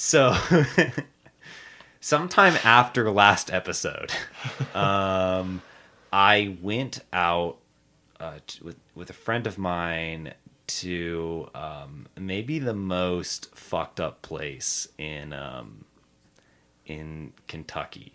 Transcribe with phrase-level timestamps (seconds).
[0.00, 0.36] So,
[2.00, 4.12] sometime after last episode,
[4.72, 5.60] um,
[6.12, 7.56] I went out
[8.20, 10.34] uh, with with a friend of mine
[10.68, 15.84] to um, maybe the most fucked up place in um,
[16.86, 18.12] in Kentucky,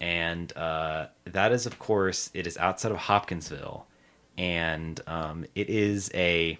[0.00, 3.86] and uh, that is, of course, it is outside of Hopkinsville,
[4.36, 6.58] and um, it is a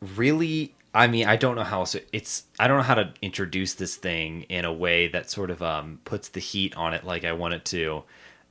[0.00, 2.44] really I mean, I don't know how else it's.
[2.58, 6.00] I don't know how to introduce this thing in a way that sort of um,
[6.06, 8.04] puts the heat on it like I want it to.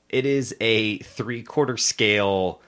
[0.09, 2.61] It is a three quarter scale.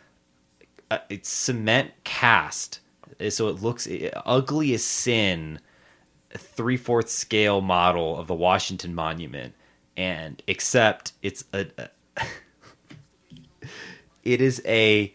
[0.89, 2.79] Uh, it's cement cast,
[3.29, 3.87] so it looks
[4.25, 5.59] ugly as sin.
[6.31, 9.53] Three fourth scale model of the Washington Monument,
[9.95, 11.67] and except it's a.
[11.77, 11.89] a
[14.23, 15.13] it is a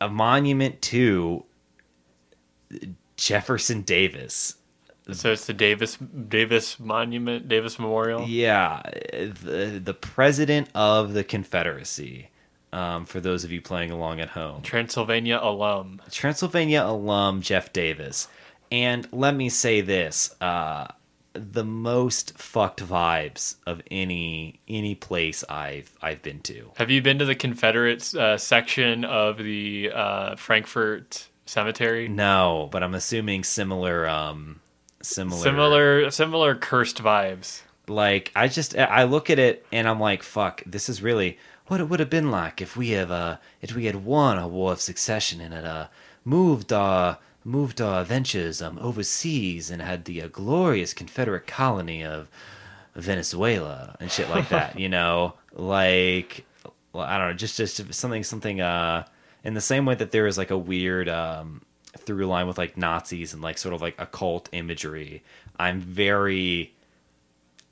[0.00, 1.44] a monument to
[3.16, 4.56] Jefferson Davis.
[5.12, 8.26] So it's the Davis Davis Monument, Davis Memorial.
[8.26, 12.30] Yeah, the the president of the Confederacy.
[12.72, 18.26] Um, for those of you playing along at home, Transylvania alum, Transylvania alum Jeff Davis.
[18.72, 20.88] And let me say this: uh,
[21.32, 26.72] the most fucked vibes of any any place I've I've been to.
[26.76, 32.08] Have you been to the Confederate uh, section of the uh, Frankfort Cemetery?
[32.08, 34.60] No, but I'm assuming similar um
[35.02, 37.62] similar Similar similar cursed vibes.
[37.88, 41.80] like I just I look at it and I'm like fuck this is really what
[41.80, 44.72] it would have been like if we have uh if we had won a war
[44.72, 45.86] of succession and had uh
[46.24, 52.28] moved our moved our ventures um overseas and had the uh, glorious Confederate colony of
[52.96, 56.44] Venezuela and shit like that you know like
[56.94, 59.04] I don't know just just something something uh
[59.46, 61.62] in the same way that there is like a weird um,
[61.96, 65.22] through line with like Nazis and like sort of like occult imagery.
[65.58, 66.74] I'm very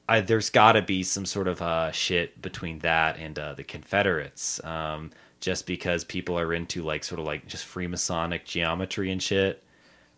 [0.09, 3.65] I, there's got to be some sort of uh, shit between that and uh, the
[3.65, 9.23] Confederates, um, just because people are into like sort of like just Freemasonic geometry and
[9.23, 9.63] shit.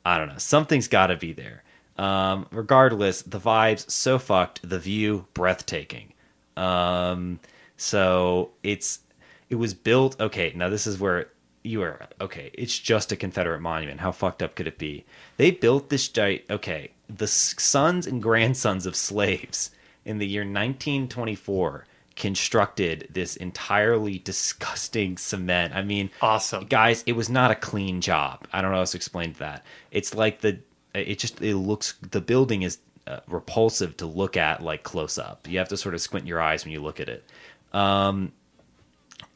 [0.04, 0.38] I don't know.
[0.38, 1.62] Something's got to be there.
[1.98, 4.68] Um, regardless, the vibes so fucked.
[4.68, 6.12] The view breathtaking.
[6.56, 7.40] Um,
[7.76, 9.00] so it's
[9.48, 10.20] it was built.
[10.20, 11.28] Okay, now this is where
[11.66, 12.50] you are okay.
[12.54, 14.00] It's just a Confederate monument.
[14.00, 15.04] How fucked up could it be?
[15.36, 16.42] They built this giant.
[16.50, 19.70] Okay, the sons and grandsons of slaves
[20.04, 25.74] in the year 1924 constructed this entirely disgusting cement.
[25.74, 27.02] I mean, awesome guys.
[27.06, 28.46] It was not a clean job.
[28.52, 29.64] I don't know how to explain that.
[29.90, 30.58] It's like the.
[30.94, 35.46] It just it looks the building is uh, repulsive to look at like close up.
[35.46, 37.24] You have to sort of squint your eyes when you look at it.
[37.72, 38.32] Um,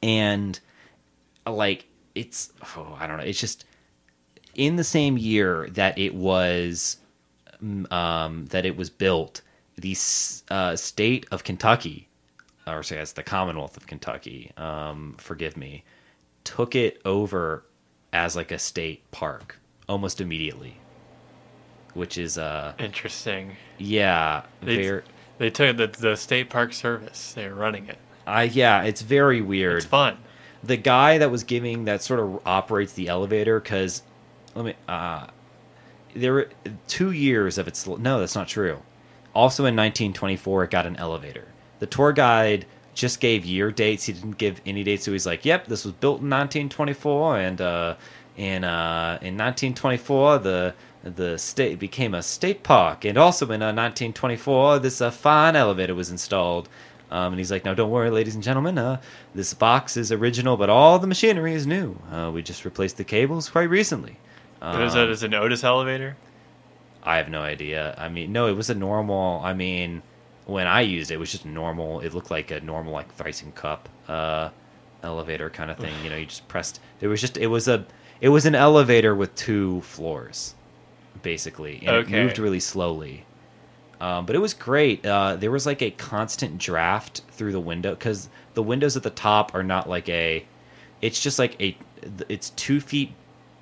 [0.03, 0.59] and
[1.47, 1.87] like
[2.21, 3.25] it's oh, I don't know.
[3.25, 3.65] It's just
[4.55, 6.99] in the same year that it was
[7.91, 9.43] um, that it was built,
[9.77, 9.97] the
[10.51, 12.09] uh, state of Kentucky,
[12.67, 15.85] or say as the Commonwealth of Kentucky, um, forgive me,
[16.45, 17.65] took it over
[18.13, 20.77] as like a state park almost immediately,
[21.95, 23.57] which is uh interesting.
[23.79, 25.01] Yeah, they,
[25.39, 27.33] they took the the state park service.
[27.33, 27.99] They're running it.
[28.27, 29.79] I yeah, it's very weird.
[29.79, 30.19] It's fun
[30.63, 34.03] the guy that was giving that sort of operates the elevator because
[34.55, 35.27] let me uh
[36.15, 36.49] there were
[36.89, 38.79] two years of its no that's not true.
[39.35, 41.47] Also in 1924 it got an elevator.
[41.79, 44.05] The tour guide just gave year dates.
[44.05, 47.61] He didn't give any dates so he's like yep this was built in 1924 and
[47.61, 47.95] uh
[48.37, 53.07] in uh in 1924 the the state became a state park.
[53.07, 56.69] And also in uh, 1924 this uh, fine elevator was installed
[57.11, 58.79] um, and he's like, "No, don't worry, ladies and gentlemen.
[58.79, 59.01] Uh,
[59.35, 61.97] this box is original, but all the machinery is new.
[62.11, 64.17] Uh, we just replaced the cables quite recently."
[64.63, 66.17] Um, is that is an Otis elevator?
[67.03, 67.95] I have no idea.
[67.97, 69.41] I mean, no, it was a normal.
[69.43, 70.03] I mean,
[70.47, 72.01] when I used it, it was just normal.
[72.01, 74.51] It looked like a normal like ThyssenKrupp uh,
[75.03, 75.95] elevator kind of thing.
[76.05, 76.81] you know, you just pressed.
[77.01, 77.37] It was just.
[77.37, 77.87] It was a.
[78.21, 80.55] It was an elevator with two floors,
[81.23, 82.19] basically, and okay.
[82.19, 83.25] it moved really slowly.
[84.01, 85.05] Um, but it was great.
[85.05, 89.11] Uh, there was like a constant draft through the window because the windows at the
[89.11, 90.45] top are not like a.
[91.03, 91.77] It's just like a.
[92.29, 93.13] It's two feet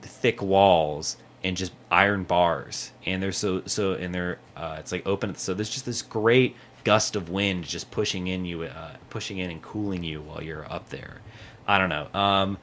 [0.02, 5.06] thick walls and just iron bars, and they're so so and they're uh, it's like
[5.06, 5.35] open.
[5.35, 9.50] So there's just this great gust of wind just pushing in you, uh, pushing in
[9.50, 11.20] and cooling you while you're up there.
[11.67, 12.08] I don't know.
[12.19, 12.58] Um,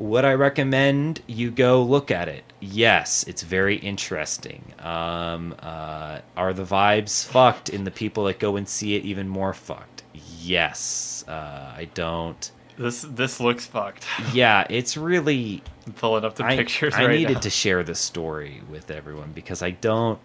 [0.00, 2.42] would I recommend you go look at it?
[2.60, 4.72] Yes, it's very interesting.
[4.80, 9.28] Um, uh, are the vibes fucked in the people that go and see it even
[9.28, 10.02] more fucked?
[10.40, 11.24] Yes.
[11.28, 12.50] Uh, I don't.
[12.78, 14.06] This this looks fucked.
[14.32, 17.40] yeah, it's really I'm pulling up the I, pictures I right needed now.
[17.40, 20.18] to share this story with everyone because I don't.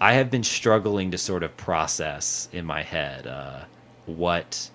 [0.00, 3.64] I have been struggling to sort of process in my head uh,
[4.06, 4.70] what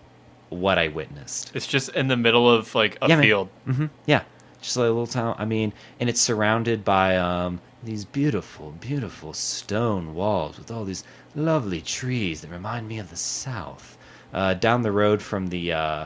[0.50, 1.52] what I witnessed.
[1.56, 3.48] It's just in the middle of like a Yeah, field.
[3.66, 4.24] hmm Yeah,
[4.62, 5.36] just like a little town.
[5.38, 11.04] I mean, and it's surrounded by um, these beautiful, beautiful stone walls with all these
[11.36, 13.98] lovely trees that remind me of the South.
[14.34, 16.06] Uh, down the road from the uh,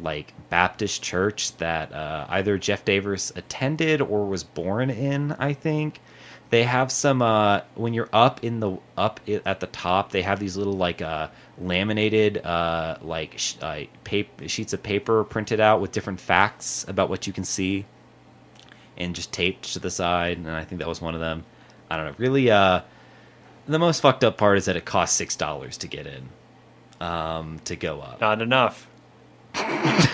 [0.00, 6.00] like Baptist church that uh, either Jeff Davis attended or was born in, I think.
[6.50, 10.10] They have some uh, when you're up in the up at the top.
[10.10, 11.28] They have these little like uh,
[11.58, 13.54] laminated uh, like sh-
[14.04, 17.86] paper, sheets of paper printed out with different facts about what you can see,
[18.96, 20.38] and just taped to the side.
[20.38, 21.44] And I think that was one of them.
[21.90, 22.14] I don't know.
[22.18, 22.80] Really, uh,
[23.66, 26.28] the most fucked up part is that it costs six dollars to get in,
[27.00, 28.20] um, to go up.
[28.20, 28.88] Not enough.
[29.54, 30.10] if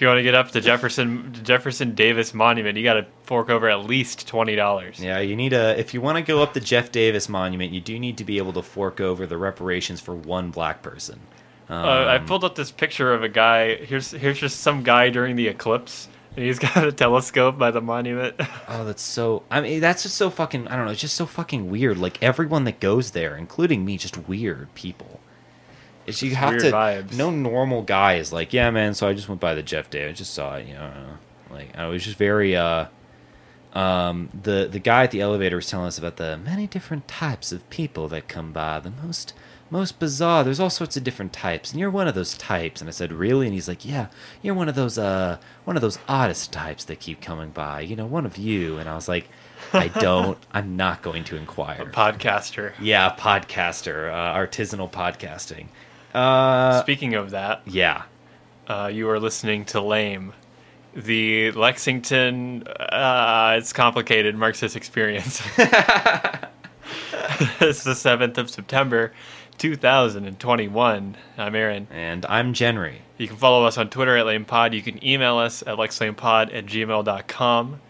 [0.00, 3.68] you want to get up to Jefferson Jefferson Davis Monument, you got to fork over
[3.68, 5.00] at least twenty dollars.
[5.00, 5.78] Yeah, you need a.
[5.78, 8.38] If you want to go up the Jeff Davis Monument, you do need to be
[8.38, 11.20] able to fork over the reparations for one black person.
[11.72, 13.76] Um, Uh, I pulled up this picture of a guy.
[13.76, 17.80] Here's here's just some guy during the eclipse, and he's got a telescope by the
[17.80, 18.36] monument.
[18.68, 19.42] Oh, that's so.
[19.50, 20.66] I mean, that's just so fucking.
[20.68, 20.92] I don't know.
[20.92, 21.98] It's just so fucking weird.
[21.98, 25.20] Like everyone that goes there, including me, just weird people.
[26.06, 26.72] It's you have weird to.
[26.72, 27.16] vibes.
[27.16, 28.94] No normal guy is like, yeah, man.
[28.94, 30.10] So I just went by the Jeff Davis.
[30.10, 30.66] I just saw it.
[30.66, 31.18] You know, know.
[31.50, 32.56] like I was just very.
[32.56, 32.86] uh
[33.72, 37.52] um, the the guy at the elevator was telling us about the many different types
[37.52, 38.80] of people that come by.
[38.80, 39.32] The most
[39.70, 40.44] most bizarre.
[40.44, 42.82] There's all sorts of different types, and you're one of those types.
[42.82, 43.46] And I said, really?
[43.46, 44.08] And he's like, yeah,
[44.42, 47.80] you're one of those uh one of those oddest types that keep coming by.
[47.80, 48.76] You know, one of you.
[48.76, 49.28] And I was like,
[49.72, 50.36] I don't.
[50.52, 51.82] I'm not going to inquire.
[51.82, 52.74] A Podcaster.
[52.80, 55.68] yeah, podcaster, uh, artisanal podcasting.
[56.14, 58.02] Uh, Speaking of that, yeah.
[58.68, 60.34] uh, you are listening to Lame,
[60.94, 62.66] the Lexington.
[62.66, 65.40] Uh, it's complicated Marxist experience.
[67.60, 69.12] it's the seventh of September,
[69.58, 71.16] two thousand and twenty-one.
[71.38, 71.86] I'm Aaron.
[71.90, 72.98] And I'm Jenry.
[73.18, 74.74] You can follow us on Twitter at LamePod.
[74.74, 77.80] You can email us at lexlamepod at gmail.com.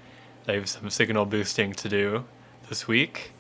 [0.48, 2.24] I have some signal boosting to do
[2.68, 3.32] this week.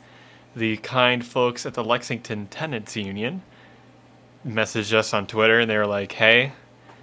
[0.54, 3.42] The kind folks at the Lexington Tenants Union
[4.46, 6.52] messaged us on Twitter and they were like, hey,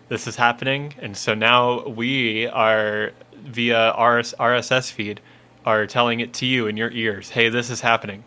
[0.09, 0.93] this is happening.
[1.01, 5.21] And so now we are, via RS, RSS feed,
[5.65, 8.23] are telling it to you in your ears hey, this is happening.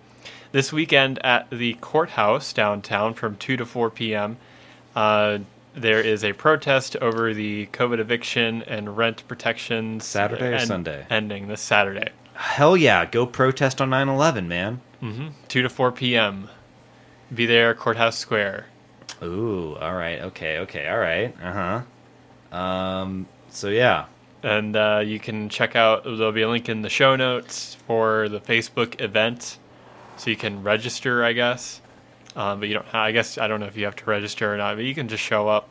[0.53, 4.37] This weekend at the courthouse downtown from 2 to 4 p.m.,
[4.95, 5.39] uh,
[5.75, 10.05] there is a protest over the COVID eviction and rent protections.
[10.05, 11.07] Saturday or en- Sunday?
[11.09, 12.11] Ending this Saturday.
[12.35, 14.81] Hell yeah, go protest on 9/11, man.
[15.01, 16.51] hmm 2 to 4 p.m.
[17.35, 18.67] Be there, Courthouse Square.
[19.23, 21.83] Ooh, all right, okay, okay, all right, uh
[22.51, 22.57] huh.
[22.57, 24.07] Um, so yeah,
[24.43, 28.29] And uh, you can check out, there'll be a link in the show notes for
[28.29, 29.59] the Facebook event.
[30.17, 31.81] So you can register, I guess.
[32.37, 34.57] Um, but you don't, I guess, I don't know if you have to register or
[34.57, 35.69] not, but you can just show up.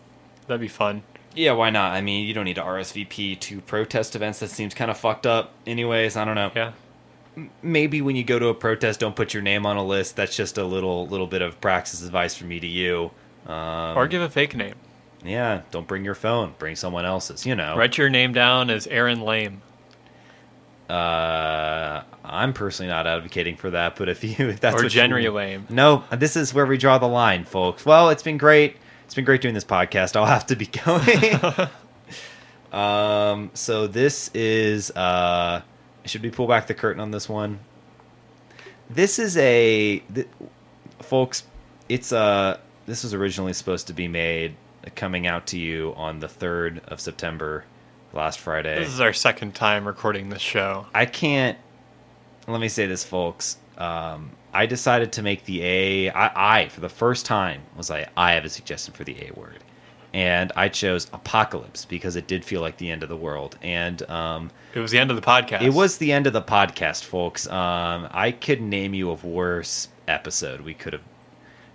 [0.47, 1.03] That'd be fun.
[1.35, 1.93] yeah, why not?
[1.93, 4.39] I mean, you don't need to RSVP to protest events.
[4.39, 6.15] That seems kind of fucked up, anyways.
[6.17, 6.51] I don't know.
[6.55, 6.71] Yeah.
[7.61, 10.15] Maybe when you go to a protest, don't put your name on a list.
[10.15, 13.11] That's just a little little bit of praxis advice from me to you.
[13.47, 14.75] Um, or give a fake name.
[15.25, 16.53] yeah, don't bring your phone.
[16.59, 17.45] Bring someone else's.
[17.45, 17.75] You know.
[17.77, 19.61] Write your name down as Aaron Lame.
[20.89, 25.01] Uh, I'm personally not advocating for that, but if you if that's or what you-
[25.01, 25.65] Jenry Lame.
[25.69, 27.85] No, this is where we draw the line, folks.
[27.85, 28.75] Well, it's been great.
[29.05, 30.15] It's been great doing this podcast.
[30.15, 31.69] I'll have to be going.
[32.81, 35.61] um, so this is uh,
[36.05, 37.59] should we pull back the curtain on this one?
[38.89, 40.27] This is a, th-
[40.99, 41.43] folks.
[41.87, 44.55] It's uh, this was originally supposed to be made
[44.95, 47.63] coming out to you on the third of September,
[48.13, 48.79] last Friday.
[48.79, 50.85] This is our second time recording this show.
[50.93, 51.57] I can't.
[52.47, 53.57] Let me say this, folks.
[53.77, 56.09] Um, I decided to make the A.
[56.09, 59.31] I, I for the first time was like, I have a suggestion for the A
[59.39, 59.59] word,
[60.13, 64.01] and I chose apocalypse because it did feel like the end of the world, and
[64.09, 65.61] um, It was the end of the podcast.
[65.61, 67.47] it was the end of the podcast, folks.
[67.47, 71.03] Um, I could name you a worse episode we could have.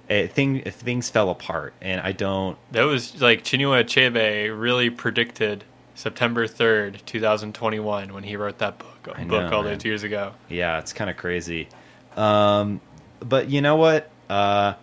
[0.09, 2.59] Eh, thing if things fell apart, and I don't.
[2.73, 5.65] That was like Chinua Achebe really predicted
[5.97, 9.75] September 3rd, 2021 when he wrote that book, I book all man.
[9.75, 10.33] those years ago.
[10.49, 11.69] Yeah, it's kind of crazy.
[12.17, 12.81] Um,
[13.21, 14.11] but you know what?
[14.29, 14.75] Uh,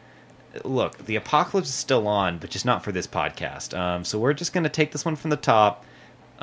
[0.63, 3.77] look, the apocalypse is still on, but just not for this podcast.
[3.77, 5.85] Um, so we're just going to take this one from the top.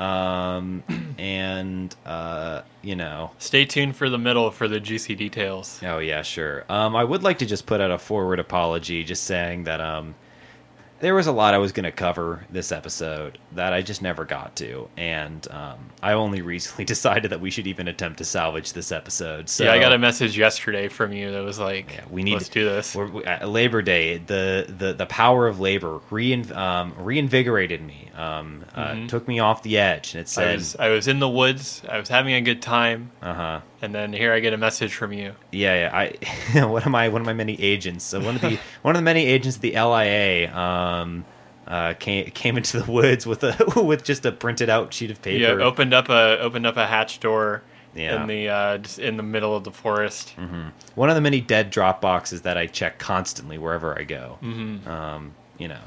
[0.01, 0.83] Um,
[1.19, 5.79] and, uh, you know, Stay tuned for the middle for the juicy details.
[5.83, 6.65] oh, yeah, sure.
[6.69, 10.15] Um, I would like to just put out a forward apology just saying that, um,
[11.01, 14.23] there was a lot I was going to cover this episode that I just never
[14.23, 18.73] got to, and um, I only recently decided that we should even attempt to salvage
[18.73, 19.49] this episode.
[19.49, 22.39] So yeah, I got a message yesterday from you that was like, Yeah, we need
[22.39, 22.95] to- do this.
[22.95, 28.63] We, uh, Labor Day, the, the, the power of labor rein, um, reinvigorated me, um,
[28.75, 29.07] uh, Mhm.
[29.07, 31.81] took me off the edge, and it I said, was I was in the woods.
[31.89, 34.93] I was having a good time, "Uh huh." and then here I get a message
[34.93, 35.33] from you.
[35.51, 35.97] Yeah, yeah.
[36.53, 38.05] I one of my one of my many agents.
[38.05, 40.90] So one of the one of the many agents of the LIA um,
[41.67, 45.21] uh, came came into the woods with a with just a printed out sheet of
[45.21, 45.37] paper.
[45.57, 47.61] Yeah, opened up a opened up a hatch door
[47.95, 48.21] Yeah.
[48.21, 50.31] in the uh, in the middle of the forest.
[50.31, 54.37] hmm One of the many dead drop boxes that I check constantly wherever I go.
[54.41, 55.81] hmm Um, you know,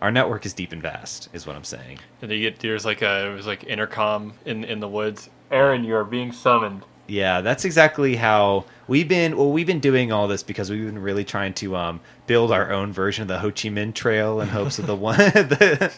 [0.00, 1.98] our network is deep and vast, is what I'm saying.
[2.22, 5.28] And you get there's like a it was like intercom in in the woods.
[5.50, 6.82] Aaron, you are being summoned.
[7.08, 9.36] Yeah, that's exactly how we've been.
[9.36, 12.72] Well, we've been doing all this because we've been really trying to um, build our
[12.72, 15.92] own version of the Ho Chi Minh Trail in hopes of the one, the,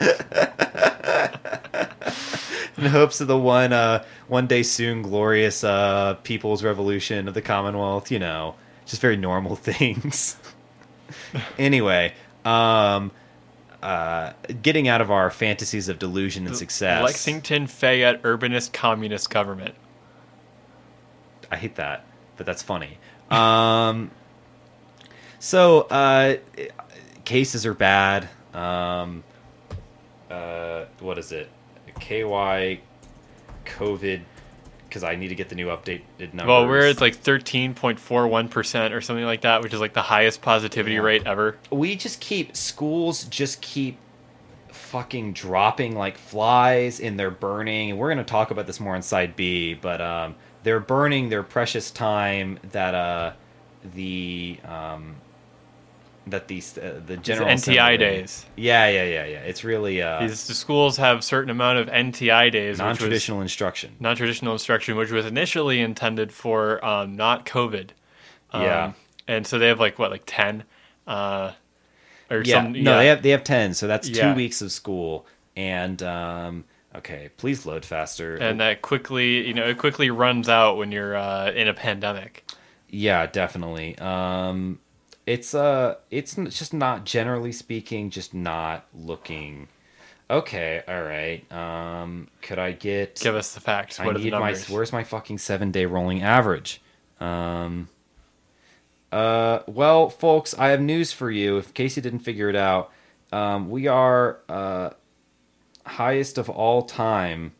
[2.76, 7.42] in hopes of the one, uh, one day soon glorious uh, People's Revolution of the
[7.42, 8.10] Commonwealth.
[8.10, 10.36] You know, just very normal things.
[11.58, 12.12] anyway,
[12.44, 13.10] um,
[13.82, 17.02] uh, getting out of our fantasies of delusion and success.
[17.02, 19.74] Lexington Fayette Urbanist Communist Government.
[21.50, 22.04] I hate that,
[22.36, 22.98] but that's funny.
[23.30, 24.10] Um,
[25.38, 26.36] so uh,
[27.24, 28.28] cases are bad.
[28.54, 29.22] Um,
[30.30, 31.48] uh, what is it?
[32.00, 32.80] KY
[33.64, 34.20] COVID
[34.88, 36.46] because I need to get the new updated numbers.
[36.46, 40.94] Well, we're at like 13.41% or something like that, which is like the highest positivity
[40.94, 41.00] Yeah.
[41.02, 41.58] rate ever.
[41.70, 43.98] we just keep schools just keep
[44.68, 48.96] fucking dropping like flies and they're burning and we're going to talk about this more
[48.96, 50.34] inside b but um,
[50.68, 53.32] they're burning their precious time that uh
[53.94, 55.16] the um
[56.26, 58.44] that these uh, the These general NTI Assembly- days.
[58.54, 62.52] yeah yeah yeah yeah it's really uh These the schools have certain amount of NTI
[62.52, 67.90] days, which was non-traditional instruction non-traditional instruction, which was initially intended for um, not COVID.
[68.50, 68.92] Um, Yeah.
[69.26, 70.64] And so they have like what, like ten,
[71.06, 71.52] uh,
[72.30, 72.72] or yeah some.
[72.74, 74.28] no they have they have 10 so that's Yeah.
[74.32, 75.24] two weeks of school
[75.56, 80.76] and um okay please load faster and that quickly, you know, it quickly runs out
[80.76, 82.44] when you're uh, in a pandemic.
[82.88, 83.98] Yeah, definitely.
[83.98, 84.80] Um,
[85.26, 89.68] it's uh, it's just not generally speaking, just not looking.
[90.30, 91.50] Okay, all right.
[91.52, 93.20] Um, could I get?
[93.20, 94.00] Give us the facts.
[94.00, 94.54] I What the need my.
[94.68, 96.80] Where's my fucking seven day rolling average?
[97.20, 97.88] Um.
[99.10, 101.56] Uh, well, folks, I have news for you.
[101.56, 102.92] If Casey didn't figure it out,
[103.32, 104.90] um, we are uh,
[105.88, 107.52] highest of all time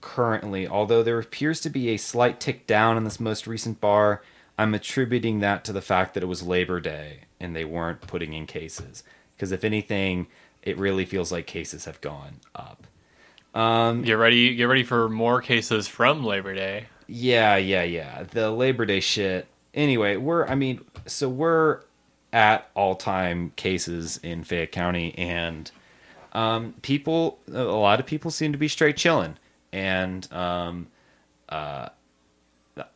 [0.00, 0.66] currently.
[0.66, 4.22] Although there appears to be a slight tick down in this most recent bar,
[4.58, 8.32] I'm attributing that to the fact that it was Labor Day and they weren't putting
[8.32, 9.02] in cases.
[9.36, 10.26] Because if anything,
[10.62, 12.86] it really feels like cases have gone up.
[13.54, 14.54] Um, Get ready.
[14.54, 16.86] Get ready for more cases from Labor Day.
[17.06, 18.22] yeah, yeah, yeah.
[18.22, 19.46] The Labor Day shit.
[19.74, 21.80] Anyway, we're I mean, so we're
[22.32, 25.70] at all-time cases in Fayette County and
[26.32, 29.36] um people a lot of people seem to be straight chilling
[29.72, 30.86] and um
[31.48, 31.88] uh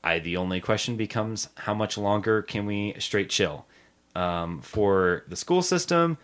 [0.02, 3.66] I the only question becomes how much longer can we straight chill?
[4.14, 6.16] Um for the school system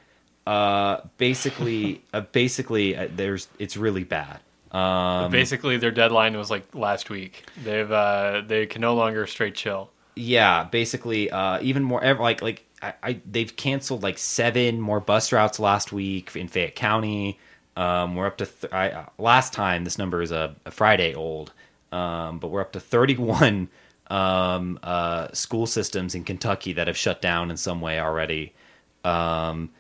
[0.46, 4.40] uh basically uh, basically uh, there's it's really bad.
[4.72, 7.44] Um Basically, their deadline was like last week.
[7.62, 9.90] They've uh, they can no longer straight chill.
[10.14, 15.32] yeah basically uh even more like like I, I they've canceled like seven more bus
[15.32, 17.38] routes last week in fayette county.
[17.76, 21.14] Um we're up to th- I, uh, last time this number is a, a friday
[21.14, 21.52] old
[21.90, 23.68] um but we're up to 31
[24.08, 28.54] um uh school systems in kentucky that have shut down in some way already.
[29.04, 29.70] Um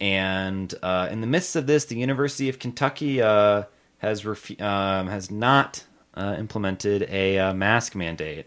[0.00, 3.64] and uh in the midst of this the university of kentucky uh
[3.98, 5.84] has refu- um, has not
[6.14, 8.46] uh, implemented a uh, mask mandate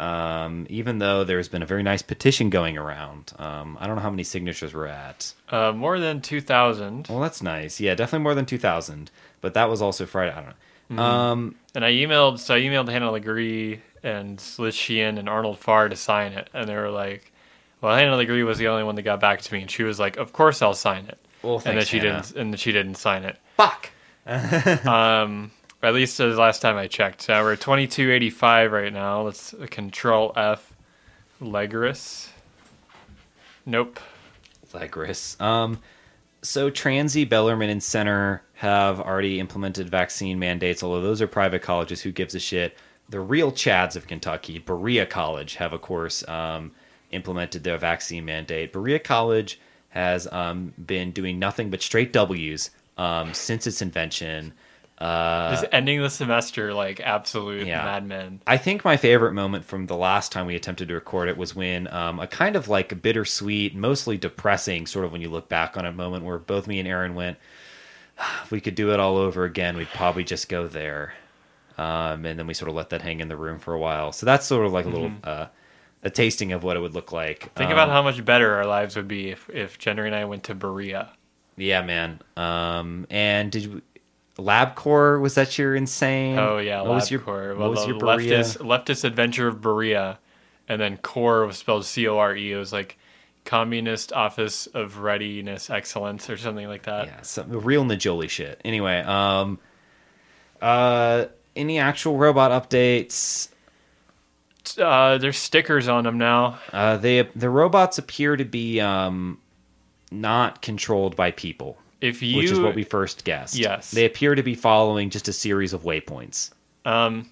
[0.00, 3.32] um, even though there's been a very nice petition going around.
[3.38, 5.32] Um, I don't know how many signatures we're at.
[5.50, 7.06] Uh, more than two thousand.
[7.08, 7.78] Well, that's nice.
[7.80, 9.10] Yeah, definitely more than 2,000.
[9.42, 10.32] But that was also Friday.
[10.32, 10.54] I don't
[10.96, 11.02] know.
[11.02, 15.88] Um, And I emailed, so I emailed Hannah Legree and Liz Sheehan and Arnold Farr
[15.88, 17.32] to sign it, and they were like,
[17.80, 20.00] "Well, Hannah Legree was the only one that got back to me, and she was
[20.00, 22.22] like, "Of course I'll sign it." well, and then she Hannah.
[22.22, 23.36] didn't, and then she didn't sign it.
[23.56, 23.90] Fuck.
[24.86, 25.50] Um,
[25.82, 27.28] at least the last time I checked.
[27.30, 29.22] Uh, we're at twenty two eighty five right now.
[29.22, 30.72] Let's uh, Control F,
[31.40, 32.28] Legris.
[33.66, 34.00] Nope.
[34.72, 35.40] Legris.
[35.40, 35.80] Um,
[36.42, 42.02] so Transy, Bellarmine, and Centre have already implemented vaccine mandates, although those are private colleges.
[42.02, 42.76] Who gives a shit?
[43.08, 46.72] The real Chads of Kentucky, Berea College, have of course um,
[47.10, 48.72] implemented their vaccine mandate.
[48.72, 49.58] Berea College
[49.88, 54.52] has um, been doing nothing but straight W's um, since its invention.
[55.00, 57.84] Uh, Just ending the semester like absolute Yeah.
[57.84, 58.42] madmen.
[58.46, 61.56] I think my favorite moment from the last time we attempted to record it was
[61.56, 65.78] when um, a kind of like bittersweet, mostly depressing, sort of when you look back
[65.78, 67.38] on it, moment where both me and Aaron went,
[68.42, 71.14] if we could do it all over again, we'd probably just go there.
[71.78, 74.12] Um, and then we sort of let that hang in the room for a while.
[74.12, 75.46] So that's sort of like a little uh,
[76.02, 77.40] a tasting of what it would look like.
[77.40, 77.54] Mm-hmm.
[77.56, 80.26] Think Um, about how much better our lives would be if, if Jenner and I
[80.26, 81.08] went to Berea.
[81.56, 82.20] Yeah, man.
[82.36, 83.80] Um, and did we,
[84.40, 86.38] LabCorp was that your insane?
[86.38, 87.56] Oh yeah, what was your LabCorp.
[87.56, 88.40] what Well, was your Berea?
[88.40, 90.18] leftist leftist adventure of Berea,
[90.68, 92.52] and then core was spelled C O R E.
[92.52, 92.96] It was like
[93.44, 97.06] Communist Office of Readiness Excellence or something like that.
[97.06, 98.60] Yeah, some real Najoli shit.
[98.64, 99.58] Anyway, um,
[100.60, 103.48] uh, any actual robot updates?
[104.78, 106.58] Uh, there's stickers on them now.
[106.72, 109.38] Uh, they the robots appear to be um,
[110.12, 113.56] not controlled by people, If you which is what we first guessed.
[113.56, 113.90] Yes.
[113.90, 116.50] they appear to be following just a series of waypoints.
[116.84, 117.28] Um,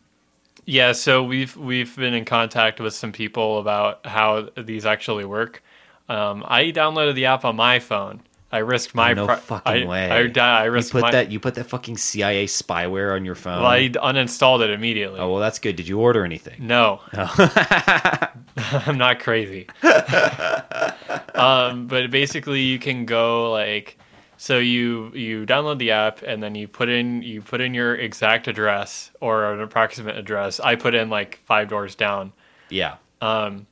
[0.66, 5.62] yeah, so we've we've been in contact with some people about how these actually work.
[6.10, 8.20] Um, I downloaded the app on my phone.
[8.50, 10.10] I risked my Oh, no fucking I, way.
[10.10, 11.10] I, I You risked put my.
[11.12, 13.60] that you put that fucking CIA spyware on your phone.
[13.62, 15.20] well, I uninstalled it immediately.
[15.20, 15.76] oh well, that's good.
[15.76, 16.66] Did you order anything?
[16.66, 18.28] No, Oh.
[18.86, 19.66] I'm not crazy.
[21.34, 23.98] um, but basically, you can go like,
[24.38, 27.96] so you you download the app and then you put in you put in your
[27.96, 30.60] exact address or an approximate address.
[30.60, 32.32] I put in like five doors down.
[32.70, 33.66] yeah, Um,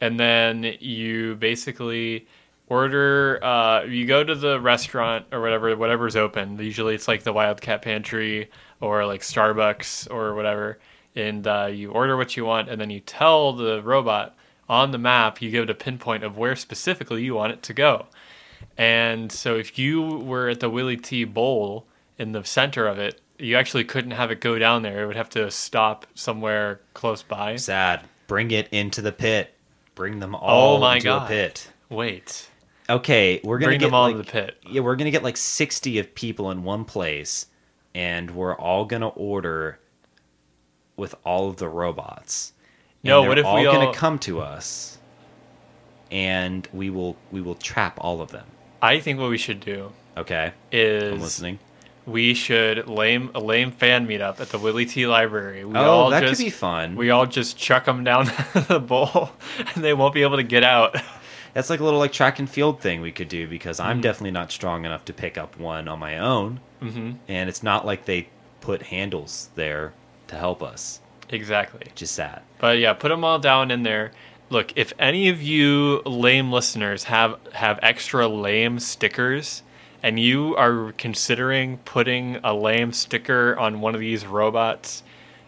[0.00, 2.26] and then you basically
[2.68, 3.42] order.
[3.42, 6.56] Uh, you go to the restaurant or whatever, whatever's open.
[6.58, 8.48] Usually, it's like the Wildcat Pantry
[8.80, 10.78] or like Starbucks or whatever.
[11.16, 14.36] And uh, you order what you want, and then you tell the robot
[14.68, 15.42] on the map.
[15.42, 18.06] You give it a pinpoint of where specifically you want it to go.
[18.78, 21.86] And so, if you were at the Willie T Bowl
[22.18, 25.02] in the center of it, you actually couldn't have it go down there.
[25.02, 27.56] It would have to stop somewhere close by.
[27.56, 28.02] sad.
[28.26, 29.54] Bring it into the pit.
[29.94, 31.24] Bring them oh all Oh my into God.
[31.24, 31.70] a pit.
[31.90, 32.48] Wait.
[32.88, 34.56] Okay, we're gonna Bring get them all like, to the pit.
[34.68, 37.46] Yeah, we're gonna get like sixty of people in one place,
[37.94, 39.78] and we're all gonna order
[40.96, 42.52] with all of the robots.
[43.02, 44.98] No, what if we all gonna come to us,
[46.10, 48.46] and we will we will trap all of them.
[48.82, 51.58] I think what we should do Okay, I'm is listening.
[52.04, 55.64] we should lame a lame fan meetup at the Willie T Library.
[55.64, 56.96] We oh, all that just, could be fun.
[56.96, 58.26] We all just chuck them down
[58.68, 59.30] the bowl,
[59.74, 60.96] and they won't be able to get out.
[61.54, 64.00] That's like a little like track and field thing we could do because I'm Mm-hmm.
[64.02, 67.86] definitely not strong enough to pick up one on my own, hmm and it's not
[67.86, 68.28] like they
[68.60, 69.92] put handles there
[70.28, 71.00] to help us.
[71.30, 71.86] Exactly.
[71.94, 72.42] Just that.
[72.58, 74.12] But yeah, put them all down in there.
[74.52, 79.62] Look, if any of you lame listeners have have extra lame stickers
[80.02, 85.02] and you are considering putting a lame sticker on one of these robots,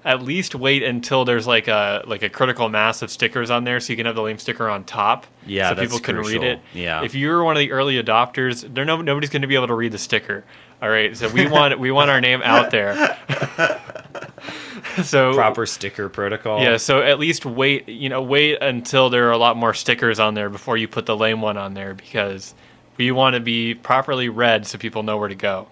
[0.07, 3.79] at least wait until there's like a like a critical mass of stickers on there
[3.79, 6.41] so you can have the lame sticker on top Yeah, so people can crucial.
[6.41, 6.61] read it.
[6.73, 7.05] Yeah.
[7.05, 9.75] If you're one of the early adopters, there no nobody's going to be able to
[9.75, 10.45] read the sticker.
[10.85, 13.17] All right, so we want we want our name out there.
[15.03, 16.61] so Proper sticker protocol.
[16.61, 20.21] yeah, so at least wait, you know, wait until there are a lot more stickers
[20.21, 22.55] on there before you put the lame one on there because
[22.99, 25.69] we want to be properly read so people know where to go.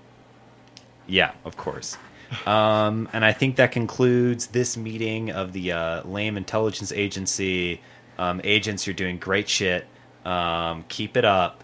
[1.07, 1.99] Yeah, of course.
[2.47, 7.83] Um, and I think that concludes this meeting of the uh, Lame Intelligence Agency.
[8.17, 9.87] Um, agents, you're doing great shit.
[10.25, 11.63] Um, keep it up.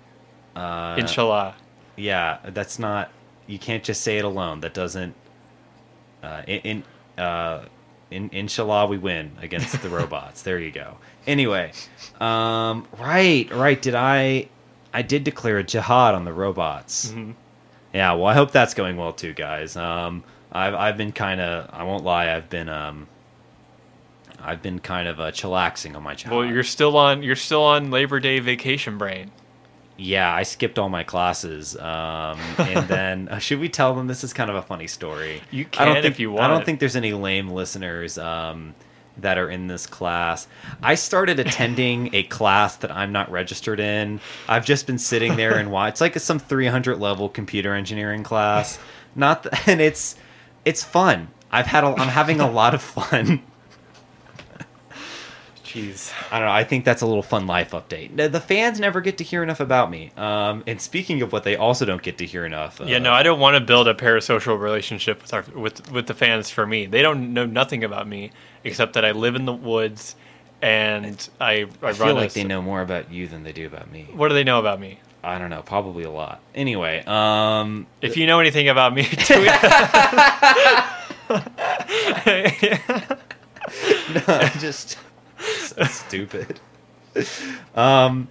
[0.55, 1.55] Uh, Inshallah.
[1.97, 3.11] yeah, that's not.
[3.49, 4.61] You can't just say it alone.
[4.61, 5.15] That doesn't.
[6.23, 6.85] Uh, in,
[7.17, 7.65] in uh,
[8.11, 10.43] in inshallah, we win against the robots.
[10.43, 10.99] there you go.
[11.27, 11.73] Anyway,
[12.21, 13.81] um, right, right.
[13.83, 14.49] Did I?
[14.93, 17.11] I did declare a jihad on the robots.
[17.11, 17.35] Mhm.
[17.93, 19.77] Yeah, well, I hope that's going well too, guys.
[19.77, 21.69] Um, I've I've been kind of.
[21.73, 22.35] I won't lie.
[22.35, 23.09] I've been um.
[24.41, 26.33] I've been kind of uh, chillaxing on my jihad.
[26.33, 29.31] Well, you're still on you're still on Labor Day vacation brain.
[29.99, 31.77] Yeah, I skipped all my classes.
[31.77, 35.43] Um, and then uh, should we tell them this is kind of a funny story?
[35.51, 36.45] You I don't think, if you want.
[36.45, 38.75] I don't think there's any lame listeners um,
[39.19, 40.47] that are in this class.
[40.83, 44.21] I started attending a class that I'm not registered in.
[44.49, 45.95] I've just been sitting there and watch.
[45.95, 48.79] It's like some 300 level computer engineering class.
[49.17, 50.15] Not th- and it's
[50.65, 51.29] it's fun.
[51.51, 53.43] I've had a, I'm having a lot of fun.
[55.69, 56.11] Jeez.
[56.33, 56.55] I don't know.
[56.55, 58.17] I think that's a little fun life update.
[58.17, 60.11] The- fans never get to hear enough about me.
[60.17, 62.81] Um, and speaking of what they also don't get to hear enough.
[62.81, 66.07] Uh, Yeah, no, I don't want to build a parasocial relationship with our with with
[66.07, 66.49] the fans.
[66.49, 68.31] For me, they don't know nothing about me
[68.65, 70.17] except that I live in the woods
[70.63, 73.67] and I I, I feel like s- they know more about you than they do
[73.67, 74.09] about me.
[74.15, 75.01] What do they know about me?
[75.23, 76.41] I don't know, probably a lot.
[76.55, 79.51] Anyway, um, If you know anything about me, tweet.
[84.27, 84.97] No, just
[85.91, 86.61] stupid.
[87.75, 88.29] Um,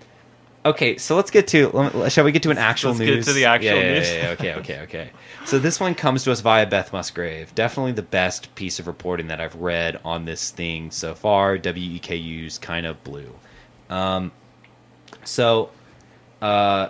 [0.65, 1.69] okay, so let's get to.
[1.69, 2.99] let Shall we get to an actual news.
[2.99, 4.09] Let's get to the actual Yeah, yeah, news.
[4.09, 5.09] yeah, yeah, okay, okay, okay.
[5.45, 7.53] So this one comes to us via Beth Musgrave.
[7.55, 11.57] Definitely the best piece of reporting that I've read on this thing so far.
[11.57, 13.33] WEKU's kind of blue.
[13.89, 14.31] Um,
[15.23, 15.69] so,
[16.41, 16.89] uh,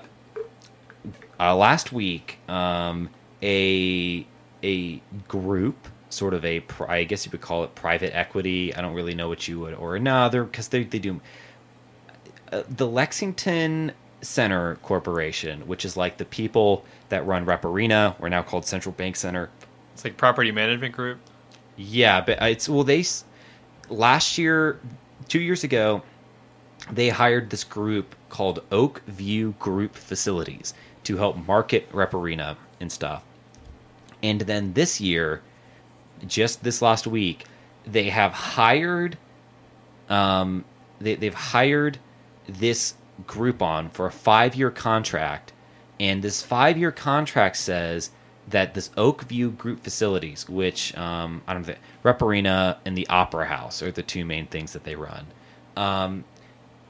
[1.40, 3.10] uh, last week, um,
[3.44, 4.26] a
[4.64, 8.74] a group, sort of a, I guess you would call it private equity.
[8.74, 11.22] I don't really know what you would, or another, because they they do.
[12.52, 13.92] Uh, the Lexington
[14.22, 18.94] Center Corporation, which is like the people that run Rupp Arena, we're now called Central
[18.94, 19.50] Bank Center.
[19.94, 21.20] It's like property management group.
[21.76, 23.04] Yeah, but it's well they
[23.90, 24.80] last year,
[25.28, 26.04] two years ago,
[26.92, 32.92] they hired this group called Oak View Group Facilities to help market Rupp Arena and
[32.92, 33.24] stuff.
[34.24, 35.42] And then this year,
[36.26, 37.46] just this last week,
[37.86, 39.18] they have hired,
[40.10, 40.66] um,
[41.00, 42.00] they, they've hired
[42.48, 45.54] this group on for a five year contract.
[46.00, 48.12] And this five year contract says
[48.48, 53.46] that this Oakview Group Facilities, which um, I don't know, Rupp Arena and the Opera
[53.46, 55.28] House are the two main things that they run.
[55.76, 56.24] Um,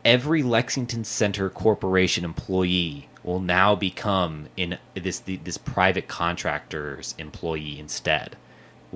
[0.05, 7.79] every Lexington Center Corporation employee will now become in this the, this private contractor's employee
[7.79, 8.35] instead,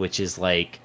[0.01, 0.81] which is like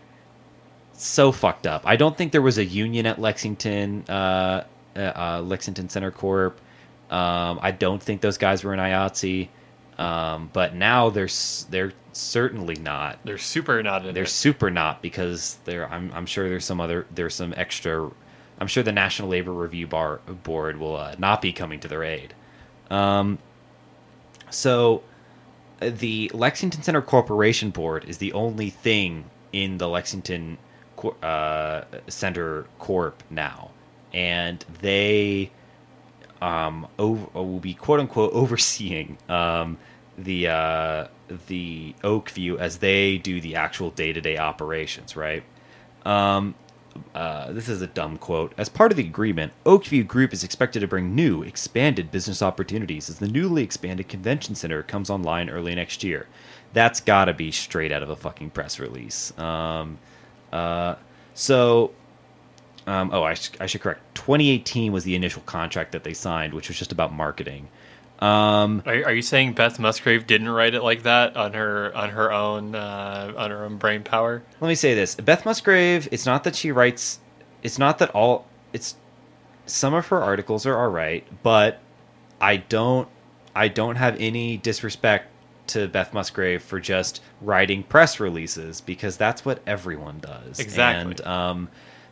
[0.92, 1.82] so fucked up.
[1.84, 6.60] I don't think there was a union at Lexington uh, uh, uh, Lexington Center Corp.
[7.10, 9.48] Um, I don't think those guys were in IATSE.
[9.98, 11.28] Um, but now they're
[11.70, 13.18] they're certainly not.
[13.24, 14.28] They're super not in They're it.
[14.28, 15.90] super not because there.
[15.90, 18.10] I'm I'm sure there's some other there's some extra.
[18.60, 22.04] I'm sure the National Labor Review Bar Board will uh, not be coming to their
[22.04, 22.34] aid.
[22.90, 23.38] Um,
[24.50, 25.02] so
[25.80, 30.58] the Lexington Center Corporation Board is the only thing in the Lexington
[31.22, 33.70] uh, Center Corp now,
[34.12, 35.50] and they
[36.40, 39.78] um, over, will be quote unquote overseeing um,
[40.16, 41.08] the uh,
[41.48, 45.42] the Oakview as they do the actual day to day operations, right?
[46.04, 46.54] Um,
[47.14, 48.52] uh, this is a dumb quote.
[48.56, 53.08] As part of the agreement, Oakview Group is expected to bring new, expanded business opportunities
[53.08, 56.26] as the newly expanded convention center comes online early next year.
[56.72, 59.36] That's got to be straight out of a fucking press release.
[59.38, 59.98] Um,
[60.52, 60.96] uh,
[61.34, 61.92] so,
[62.86, 64.00] um, oh, I, sh- I should correct.
[64.14, 67.68] 2018 was the initial contract that they signed, which was just about marketing.
[68.18, 72.10] Um, Are, are you saying Beth Musgrave didn't write it like that on her on
[72.10, 74.42] her own uh, on her own brain power?
[74.60, 77.18] let me say this beth musgrave it's not that she writes
[77.62, 78.96] it's not that all it's
[79.66, 81.80] some of her articles are all right but
[82.40, 83.06] i don't
[83.54, 85.26] i don't have any disrespect
[85.66, 91.10] to beth musgrave for just writing press releases because that's what everyone does Exactly.
[91.12, 91.68] and um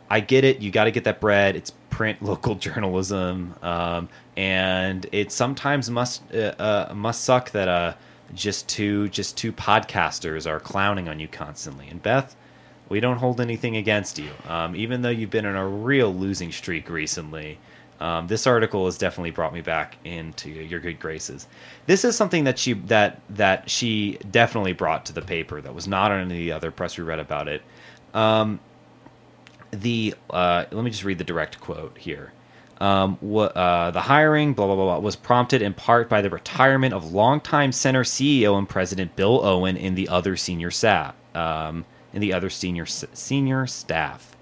[0.09, 5.07] i get it you got to get that bread it's print local journalism um and
[5.11, 7.93] it sometimes must uh, uh must suck that uh
[8.33, 12.35] just two just two podcasters are clowning on you constantly and beth
[12.89, 14.29] we don't hold anything against you.
[14.47, 17.57] Um, even though you've been in a real losing streak recently,
[17.99, 21.47] um, this article has definitely brought me back into your good graces.
[21.85, 25.87] This is something that she that that she definitely brought to the paper that was
[25.87, 27.61] not on any of the other press we read about it.
[28.13, 28.59] Um,
[29.75, 32.31] the uh, let me just read the direct quote here.
[32.77, 36.29] Um, what, uh, the hiring, blah, blah, blah, blah, was prompted in part by the
[36.29, 41.15] retirement of longtime center CEO and president Bill Owen and the other senior staff.
[41.33, 41.85] Um,
[42.15, 44.35] and the other senior senior staff.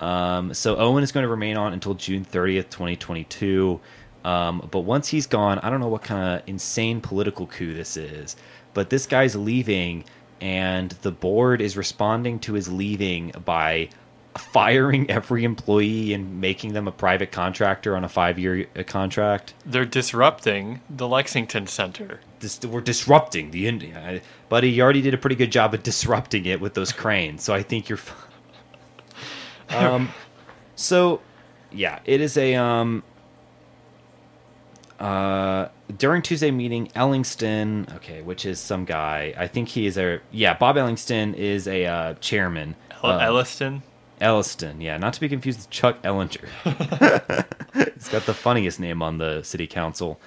[0.00, 3.80] Um, so Owen is going to remain on until June 30th, 2022.
[4.22, 7.96] Um, but once he's gone, I don't know what kind of insane political coup this
[7.96, 8.36] is.
[8.74, 10.04] But this guy's leaving,
[10.40, 13.88] and the board is responding to his leaving by
[14.38, 19.54] firing every employee and making them a private contractor on a five-year uh, contract.
[19.64, 22.20] They're disrupting the Lexington Center.
[22.40, 24.70] Dis- we're disrupting the India, buddy.
[24.70, 27.62] You already did a pretty good job of disrupting it with those cranes, so I
[27.62, 27.98] think you're.
[27.98, 28.26] F-
[29.70, 30.10] um,
[30.74, 31.20] so,
[31.72, 33.02] yeah, it is a um.
[34.98, 35.68] Uh,
[35.98, 39.34] during Tuesday meeting, Ellingston, okay, which is some guy.
[39.36, 40.54] I think he is a yeah.
[40.54, 42.76] Bob Ellingston is a uh, chairman.
[43.02, 43.82] El- Um, Elliston.
[44.20, 46.46] Elliston, yeah, not to be confused with Chuck Ellinger.
[47.94, 50.20] He's got the funniest name on the city council.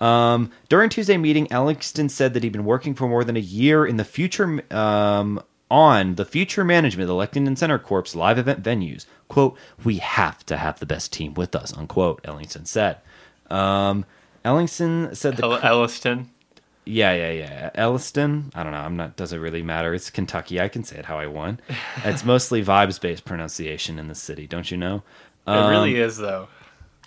[0.00, 3.86] Um, during Tuesday meeting, Ellingston said that he'd been working for more than a year
[3.86, 8.62] in the future um, on the future management of the Lexington Center Corp's live event
[8.62, 9.06] venues.
[9.28, 12.22] "Quote: We have to have the best team with us." Unquote.
[12.24, 12.98] Ellingston said.
[13.50, 14.04] Um,
[14.44, 16.30] said the El- Elliston.
[16.86, 17.70] Yeah, yeah, yeah.
[17.74, 18.50] Elliston.
[18.54, 18.78] I don't know.
[18.78, 19.16] I'm not.
[19.16, 19.94] Doesn't really matter.
[19.94, 20.60] It's Kentucky.
[20.60, 21.60] I can say it how I want.
[22.04, 24.46] it's mostly vibes-based pronunciation in the city.
[24.46, 25.02] Don't you know?
[25.46, 26.48] It really Um, is though.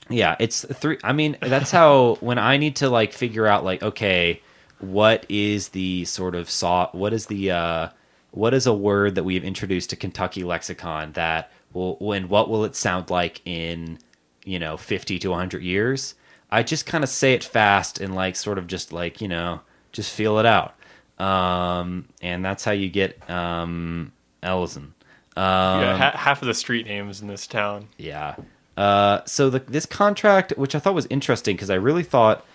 [0.09, 0.97] Yeah, it's three.
[1.03, 4.41] I mean, that's how when I need to like figure out like, okay,
[4.79, 6.89] what is the sort of saw?
[6.91, 7.89] What is the uh,
[8.31, 12.49] what is a word that we have introduced to Kentucky lexicon that will when what
[12.49, 13.99] will it sound like in
[14.45, 16.15] you know fifty to hundred years?
[16.49, 19.59] I just kind of say it fast and like sort of just like you know
[19.97, 20.75] just feel it out,
[21.19, 24.93] um, and that's how you get um, Ellison.
[25.35, 27.89] Um, yeah, ha- half of the street names in this town.
[27.97, 28.35] yeah.
[28.77, 32.45] Uh, so the, this contract, which I thought was interesting, because I really thought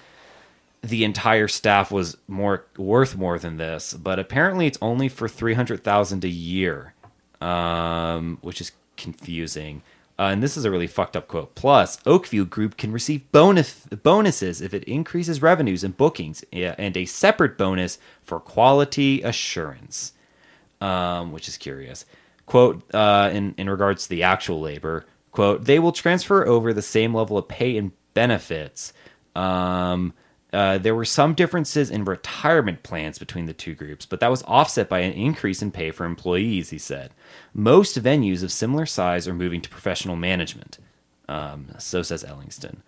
[0.81, 5.55] the entire staff was more worth more than this, but apparently it's only for three
[5.55, 6.95] hundred thousand a year,
[7.41, 9.83] um, which is confusing.
[10.19, 11.55] Uh, and this is a really fucked up quote.
[11.55, 17.05] Plus, Oakview Group can receive bonus bonuses if it increases revenues and bookings, and a
[17.07, 20.13] separate bonus for quality assurance
[20.83, 22.05] um, which is curious.
[22.45, 26.83] Quote, uh, in, in regards to the actual labor, quote, they will transfer over the
[26.83, 28.93] same level of pay and benefits.
[29.35, 30.13] Um,
[30.53, 34.43] uh, there were some differences in retirement plans between the two groups, but that was
[34.43, 37.13] offset by an increase in pay for employees, he said.
[37.55, 40.79] Most venues of similar size are moving to professional management.
[41.29, 42.79] Um, so says Ellingston.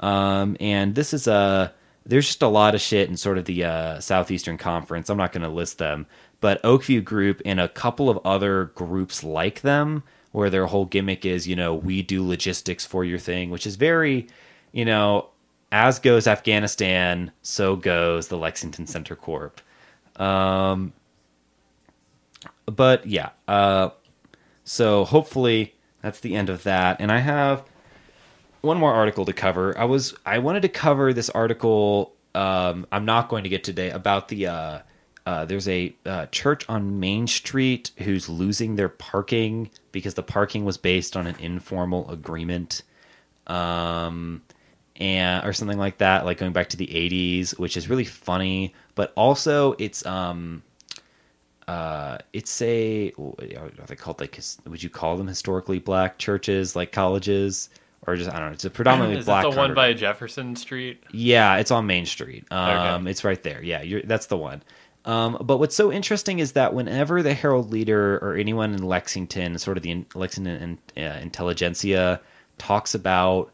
[0.00, 1.72] Um, and this is a
[2.06, 5.08] there's just a lot of shit in sort of the uh, southeastern conference.
[5.08, 6.06] I'm not going to list them,
[6.40, 11.24] but Oakview Group and a couple of other groups like them, where their whole gimmick
[11.24, 14.26] is, you know, we do logistics for your thing, which is very,
[14.72, 15.28] you know,
[15.72, 19.60] as goes Afghanistan, so goes the Lexington Center Corp.
[20.16, 20.92] Um,
[22.66, 23.90] but yeah, uh,
[24.64, 27.00] so hopefully that's the end of that.
[27.00, 27.64] And I have
[28.60, 29.76] one more article to cover.
[29.78, 32.12] I was I wanted to cover this article.
[32.34, 34.46] Um, I'm not going to get today about the.
[34.46, 34.78] Uh,
[35.26, 40.66] uh, there's a uh, church on Main Street who's losing their parking because the parking
[40.66, 42.82] was based on an informal agreement,
[43.46, 44.42] um,
[44.96, 48.74] and or something like that, like going back to the '80s, which is really funny.
[48.94, 50.62] But also, it's um,
[51.66, 56.92] uh, it's a are they called like would you call them historically black churches like
[56.92, 57.70] colleges
[58.06, 60.56] or just I don't know it's a predominantly is black that the one by Jefferson
[60.56, 61.02] Street?
[61.10, 63.10] yeah it's on Main Street um Okay.
[63.10, 64.62] it's right there yeah you're, that's the one
[65.06, 69.56] um but what's so interesting is that whenever the Herald Leader or anyone in Lexington
[69.58, 72.20] sort of the in- Lexington uh, intelligentsia
[72.58, 73.50] talks about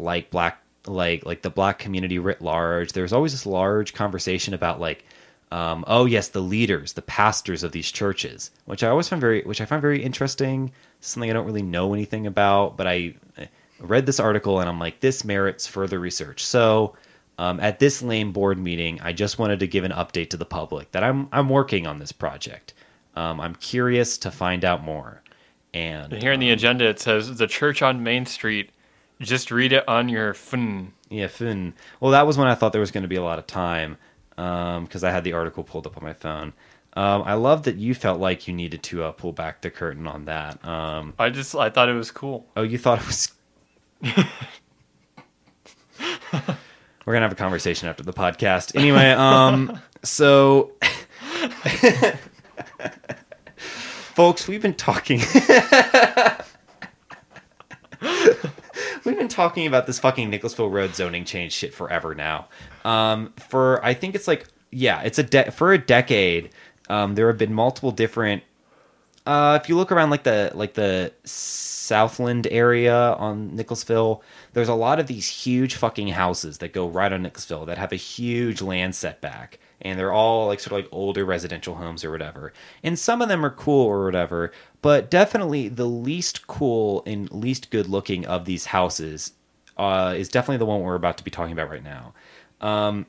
[0.00, 4.80] like black like like the black community writ large there's always this large conversation about
[4.80, 5.04] like
[5.52, 9.42] um, oh yes the leaders the pastors of these churches which i always find very
[9.42, 10.72] which i find very interesting.
[11.00, 13.14] Something i don't really know anything about but i
[13.80, 16.44] read this article and i'm like this merits further research.
[16.44, 16.96] So
[17.38, 20.44] um, at this lame board meeting i just wanted to give an update to the
[20.46, 22.74] public that i'm i'm working on this project.
[23.16, 25.22] Um, i'm curious to find out more.
[25.72, 28.70] And And here in the agenda it says the church on Main Street.
[29.20, 30.92] Just read it on your phone.
[31.08, 31.74] Yeah, Finn.
[32.00, 33.96] Well, that was when I thought there was going to be a lot of time
[34.36, 36.52] because I had the article pulled up on my phone.
[36.96, 40.06] Um, I love that you felt like you needed to uh, pull back the curtain
[40.06, 40.64] on that.
[40.64, 42.46] Um, I just I thought it was cool.
[42.56, 43.32] oh, you thought it was.
[47.06, 48.76] We're gonna have a conversation after the podcast.
[48.76, 50.72] Anyway, um, so
[53.58, 55.20] folks, we've been talking.
[59.04, 62.48] we've been talking about this fucking Nicholasville Road zoning change shit forever now.
[62.84, 66.50] Um, for I think it's like yeah, it's a de- for a decade.
[66.88, 68.42] Um, there have been multiple different.
[69.26, 74.74] Uh, if you look around like the like the Southland area on Nicholasville, there's a
[74.74, 78.60] lot of these huge fucking houses that go right on Nicholasville that have a huge
[78.60, 82.52] land setback, and they're all like sort of like older residential homes or whatever.
[82.82, 84.52] And some of them are cool or whatever,
[84.84, 89.32] but definitely the least cool and least good looking of these houses
[89.78, 92.12] uh, is definitely the one we're about to be talking about right now.
[92.60, 93.06] Um,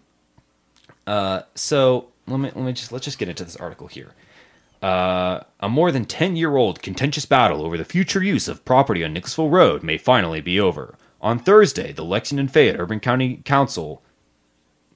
[1.06, 4.14] uh, so let me let me just let's just get into this article here.
[4.82, 9.04] Uh, a more than 10 year old contentious battle over the future use of property
[9.04, 10.96] on Nicholasville Road may finally be over.
[11.20, 14.02] On Thursday, the Lexington Fayette Urban County Council,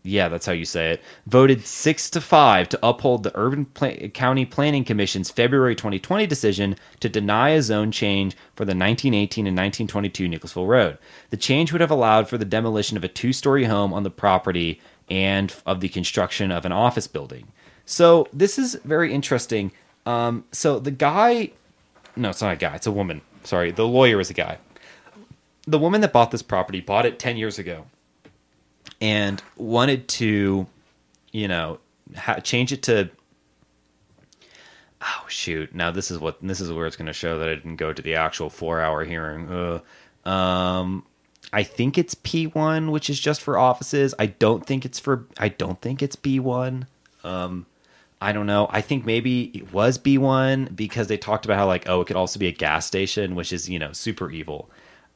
[0.04, 3.66] yeah, that's how you say it, voted 6 to 5 to uphold the Urban
[4.14, 9.58] County Planning Commission's February 2020 decision to deny a zone change for the 1918 and
[9.58, 10.98] 1922 Nicholasville Road.
[11.32, 14.10] The change would have allowed for the demolition of a two story home on the
[14.10, 17.48] property and of the construction of an office building.
[17.86, 19.72] So this is very interesting.
[20.06, 21.52] Um, so the guy,
[22.16, 23.22] no, it's not a guy, it's a woman.
[23.44, 24.60] Sorry, the lawyer is a guy.
[25.68, 27.86] The woman that bought this property bought it 10 years ago.
[29.02, 30.68] And wanted to,
[31.32, 31.80] you know,
[32.16, 33.10] ha- change it to.
[35.02, 35.74] Oh shoot!
[35.74, 37.94] Now this is what this is where it's going to show that I didn't go
[37.94, 39.82] to the actual four-hour hearing.
[40.26, 41.06] Um,
[41.52, 44.14] I think it's P one, which is just for offices.
[44.20, 45.26] I don't think it's for.
[45.38, 46.88] I don't think it's B one.
[47.24, 47.66] Um,
[48.22, 48.68] I don't know.
[48.70, 52.06] I think maybe it was B one because they talked about how like oh it
[52.06, 54.70] could also be a gas station, which is you know super evil.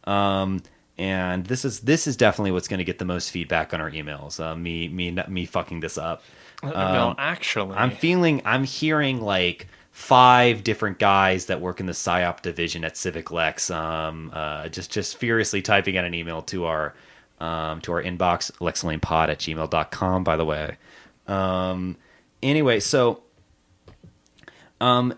[0.05, 0.61] Um,
[0.97, 3.91] and this is this is definitely what's going to get the most feedback on our
[3.91, 4.39] emails.
[4.39, 6.23] Uh, me me me fucking this up.
[6.61, 12.41] well, actually, I'm feeling I'm hearing like five different guys that work in the psyop
[12.41, 16.95] division at CivicLex um, uh, just just furiously typing out an email to our
[17.39, 20.77] um, to our inbox lexlamepod at gmail.com by the way
[21.27, 21.95] um,
[22.41, 23.21] anyway so
[24.81, 25.13] um,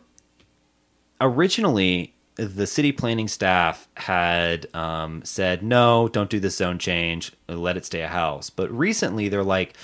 [1.21, 7.31] originally the city planning staff had um, said no don't do the zone change.
[7.47, 8.49] Let it stay a house.
[8.49, 9.75] But recently they're like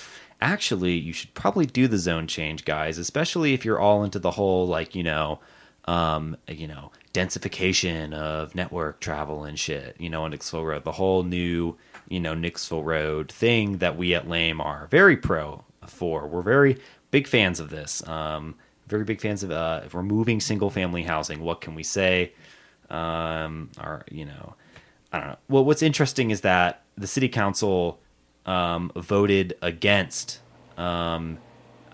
[0.41, 4.31] actually you should probably do the zone change guys especially if you're all into the
[4.31, 5.39] whole like you know
[5.85, 10.93] um you know densification of network travel and shit you know on Nicholasville Road the
[10.93, 11.77] whole new
[12.09, 16.27] you know Nicholasville Road thing that we at Lame are very pro for.
[16.27, 16.77] We're very
[17.11, 18.55] big fans of this um
[18.91, 22.31] very big fans of uh removing single family housing what can we say
[22.91, 24.53] um or you know
[25.11, 27.99] I don't know well what's interesting is that the city council
[28.45, 30.39] um, voted against
[30.77, 31.37] um,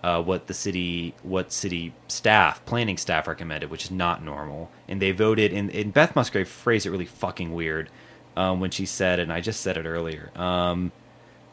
[0.02, 4.70] uh, what the city what city staff planning staff recommended, which is not normal.
[4.86, 7.90] And they voted and, Beth Musgrave phrased it really fucking weird
[8.36, 10.30] um, when she said, and I just said it earlier.
[10.36, 10.92] Um,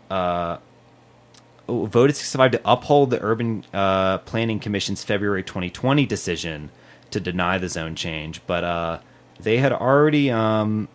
[0.09, 0.57] uh,
[1.67, 6.69] voted 65 to uphold the Urban uh, Planning Commission's February 2020 decision
[7.11, 8.99] to deny the zone change, but uh,
[9.39, 10.31] they had already.
[10.31, 10.87] Um,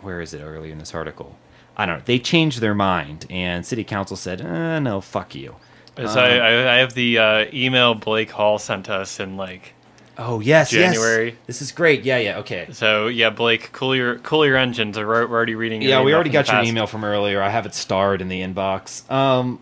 [0.00, 1.36] where is it earlier in this article?
[1.76, 2.02] I don't know.
[2.04, 5.56] They changed their mind, and city council said, uh, "No, fuck you."
[5.96, 9.74] So I, I I have the uh, email Blake Hall sent us in like.
[10.16, 11.30] Oh yes, January.
[11.30, 11.36] yes.
[11.46, 12.04] This is great.
[12.04, 12.38] Yeah, yeah.
[12.38, 12.68] Okay.
[12.70, 14.96] So yeah, Blake, cool your cool your engines.
[14.96, 15.82] We're, already reading.
[15.82, 17.42] Your Yeah, we already got your email from earlier.
[17.42, 19.10] I have it starred in the inbox.
[19.10, 19.58] Um,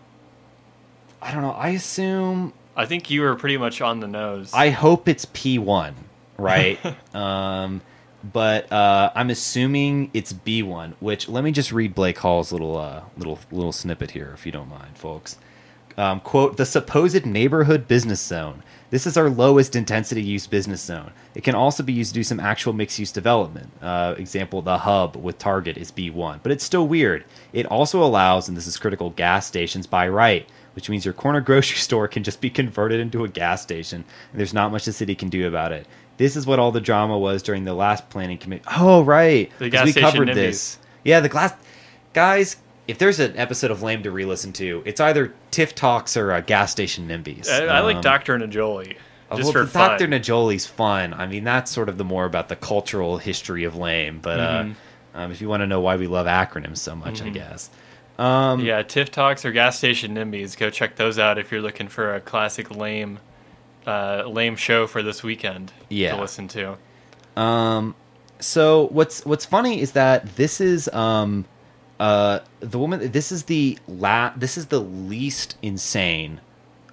[1.23, 1.51] I don't know.
[1.51, 2.53] I assume.
[2.75, 4.51] I think you were pretty much on the nose.
[4.53, 5.95] I hope it's P one,
[6.37, 6.79] right?
[7.15, 7.81] um,
[8.31, 10.95] but uh, I'm assuming it's B one.
[10.99, 14.51] Which let me just read Blake Hall's little uh, little little snippet here, if you
[14.51, 15.37] don't mind, folks.
[15.95, 18.61] Um, quote: The supposed neighborhood business zone.
[18.89, 21.13] This is our lowest intensity use business zone.
[21.33, 23.71] It can also be used to do some actual mixed use development.
[23.81, 27.23] Uh, example: the hub with Target is B one, but it's still weird.
[27.53, 31.41] It also allows, and this is critical, gas stations by right which means your corner
[31.49, 34.93] grocery store can just be converted into a gas station, and there's not much the
[34.93, 35.87] city can do about it.
[36.17, 38.63] This is what all the drama was during the last planning committee.
[38.77, 40.33] Oh, right, The gas we station covered NIMBYs.
[40.35, 40.77] this.
[41.03, 41.53] Yeah, the glass
[42.13, 42.57] guys.
[42.85, 46.41] If there's an episode of Lame to re-listen to, it's either Tiff Talks or uh,
[46.41, 47.47] Gas Station NIMBYs.
[47.49, 48.97] I, I like Um, Doctor Najoli
[49.31, 50.05] uh, just well, for Dr.
[50.07, 51.13] Najoli's fun.
[51.13, 54.19] I mean, that's sort of the more about the cultural history of Lame.
[54.21, 54.75] But Mhm.
[55.15, 57.69] uh, um, if you want to know why we love acronyms so much, I guess.
[58.19, 60.57] Um, yeah, Tiff Talks or Gas Station NIMBYs.
[60.57, 63.19] Go check those out if you're looking for a classic lame,
[63.87, 66.15] uh, lame show for this weekend Yeah.
[66.15, 66.77] to listen to.
[67.35, 67.95] Um,
[68.39, 71.45] so what's what's funny is that this is um,
[71.99, 73.11] uh, the woman.
[73.11, 74.31] This is the la.
[74.35, 76.39] This is the least insane.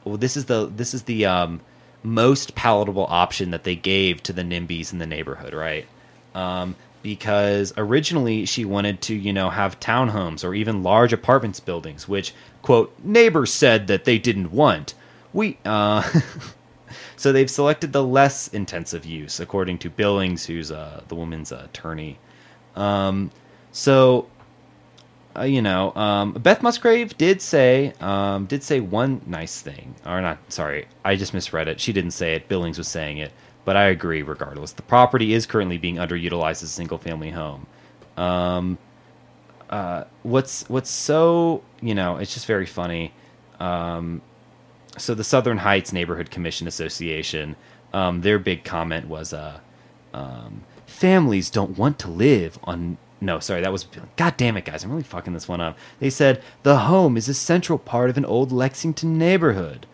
[0.05, 1.61] Well, this is the this is the um,
[2.03, 5.87] most palatable option that they gave to the NIMBYs in the neighborhood, right?
[6.35, 12.09] Um, because originally she wanted to, you know, have townhomes or even large apartments buildings,
[12.09, 14.95] which quote neighbors said that they didn't want.
[15.33, 16.09] We uh,
[17.21, 22.19] So they've selected the less intensive use, according to Billings, who's uh, the woman's attorney.
[22.75, 23.31] Um,
[23.73, 24.27] so,
[25.37, 30.23] uh, you know, um, Beth Musgrave did say um, did say one nice thing, or
[30.23, 30.39] not.
[30.49, 31.79] Sorry, I just misread it.
[31.79, 32.49] She didn't say it.
[32.49, 33.33] Billings was saying it,
[33.65, 34.23] but I agree.
[34.23, 37.67] Regardless, the property is currently being underutilized as a single family home.
[38.17, 38.79] Um,
[39.69, 43.13] uh, what's what's so you know, it's just very funny.
[43.59, 44.23] Um,
[44.99, 47.57] so the Southern Heights Neighborhood Commission Association,
[47.93, 49.61] um, their big comment was, uh,
[50.13, 52.99] um, families don't want to live on.
[53.21, 53.87] No, sorry, that was.
[54.17, 54.83] God damn it, guys!
[54.83, 55.77] I'm really fucking this one up.
[55.99, 59.87] They said the home is a central part of an old Lexington neighborhood.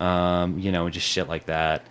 [0.00, 1.82] Um, you know, just shit like that.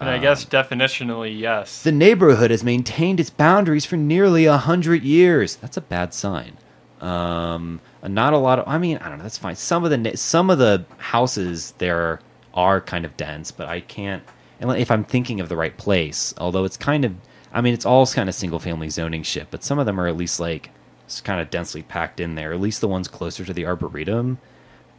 [0.00, 1.82] And I Um, guess definitionally, yes.
[1.82, 5.56] the neighborhood has maintained its boundaries for nearly a hundred years.
[5.56, 6.56] That's a bad sign.
[7.00, 8.66] Um, not a lot of.
[8.66, 9.22] I mean, I don't know.
[9.24, 9.56] That's fine.
[9.56, 12.20] Some of the some of the houses there
[12.54, 14.22] are kind of dense, but I can't.
[14.58, 17.14] And if I'm thinking of the right place, although it's kind of.
[17.52, 20.06] I mean, it's all kind of single family zoning shit, but some of them are
[20.06, 20.70] at least like
[21.04, 22.52] It's kind of densely packed in there.
[22.52, 24.38] At least the ones closer to the arboretum.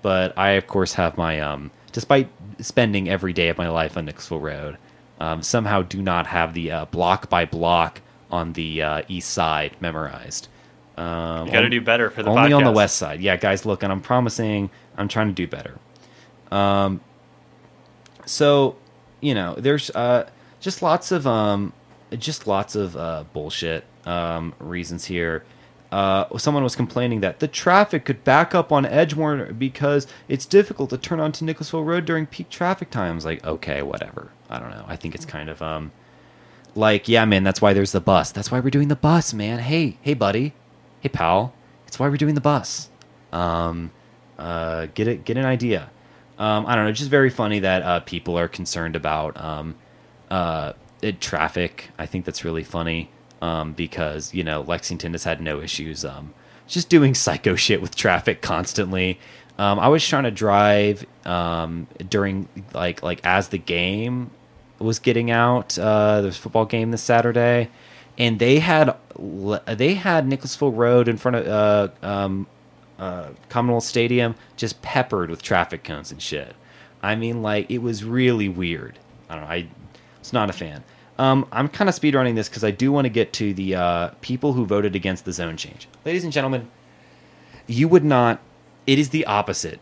[0.02, 2.30] But I, of course, have my um, despite
[2.60, 4.78] spending every day of my life on Nicholasville Road,
[5.22, 8.02] um, somehow do not have the uh, block by block
[8.32, 10.48] on the uh, east side memorized.
[10.98, 13.22] Um, You got to do better for the only on the west side.
[13.22, 15.78] Yeah, guys, look, and I'm promising I'm trying to do better.
[16.52, 17.02] Um,
[18.26, 18.78] so
[19.22, 20.28] you know, there's uh,
[20.60, 21.72] just lots of um,
[22.18, 25.44] just lots of uh, bullshit um, reasons here.
[25.92, 30.90] Uh, someone was complaining that the traffic could back up on Edgewater because it's difficult
[30.92, 33.26] to turn onto Nicholasville Road during peak traffic times.
[33.26, 34.32] Like, okay, whatever.
[34.50, 34.86] I don't know.
[34.88, 35.92] I think it's kind of um,
[36.76, 37.44] like, yeah, man.
[37.44, 38.32] That's why there's the bus.
[38.32, 39.60] That's why we're doing the bus, man.
[39.60, 40.54] Hey, hey, buddy.
[41.02, 41.54] Hey, pal.
[41.88, 42.90] It's why we're doing the bus.
[43.34, 43.92] Um,
[44.40, 45.90] uh, get it, get an idea.
[46.40, 46.90] Um, I don't know.
[46.90, 49.76] It's just very funny that uh, people are concerned about um,
[50.30, 50.72] uh,
[51.20, 51.90] traffic.
[52.00, 53.10] I think that's really funny
[53.42, 56.34] um, because you know Lexington has had no issues um,
[56.68, 59.20] just doing psycho shit with traffic constantly.
[59.58, 64.32] Um, I was trying to drive um, during like like as the game
[64.80, 65.78] was getting out.
[65.78, 67.70] Uh, there's a football game this Saturday,
[68.18, 68.96] and they had
[69.68, 72.48] they had Nicholasville Road in front of uh, um,
[72.98, 76.56] uh, Commonwealth Stadium just peppered with traffic cones and shit.
[77.04, 79.00] I mean, like it was really weird.
[79.30, 79.50] I don't know.
[79.50, 79.68] I
[80.20, 80.84] was not a fan.
[81.22, 84.08] Um, I'm kind of speedrunning this because I do want to get to the uh,
[84.22, 85.88] people who voted against the zone change.
[86.04, 86.68] Ladies and gentlemen,
[87.68, 88.40] you would not.
[88.88, 89.80] It is the opposite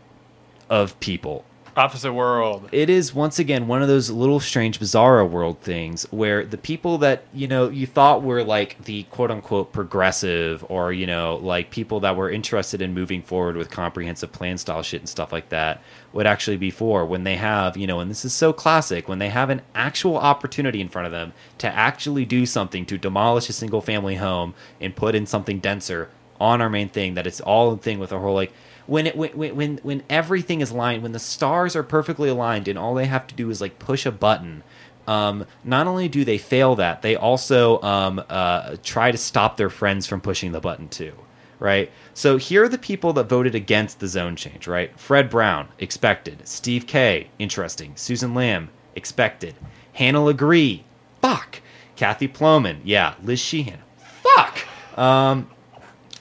[0.68, 1.46] of people
[1.80, 2.68] Opposite world.
[2.72, 6.98] it is once again one of those little strange bizarro world things where the people
[6.98, 11.70] that you know you thought were like the quote unquote progressive or you know like
[11.70, 15.48] people that were interested in moving forward with comprehensive plan style shit and stuff like
[15.48, 19.08] that would actually be for when they have you know and this is so classic
[19.08, 22.98] when they have an actual opportunity in front of them to actually do something to
[22.98, 24.52] demolish a single family home
[24.82, 28.12] and put in something denser on our main thing that it's all a thing with
[28.12, 28.52] our whole like
[28.90, 32.76] when it when when- when everything is aligned when the stars are perfectly aligned and
[32.76, 34.62] all they have to do is like push a button
[35.06, 39.70] um, not only do they fail that they also um, uh, try to stop their
[39.70, 41.12] friends from pushing the button too
[41.60, 41.90] right?
[42.14, 44.90] So here are the people that voted against the zone change right?
[44.98, 46.48] Fred brown expected.
[46.48, 47.92] Steve Kay interesting.
[47.96, 49.54] Susan lamb expected.
[49.92, 50.82] Hannah LeGris
[51.22, 51.60] fuck.
[51.96, 53.14] Kathy Plomin yeah.
[53.22, 53.78] Liz sheehan
[54.22, 54.66] fuck.
[54.98, 55.48] Um,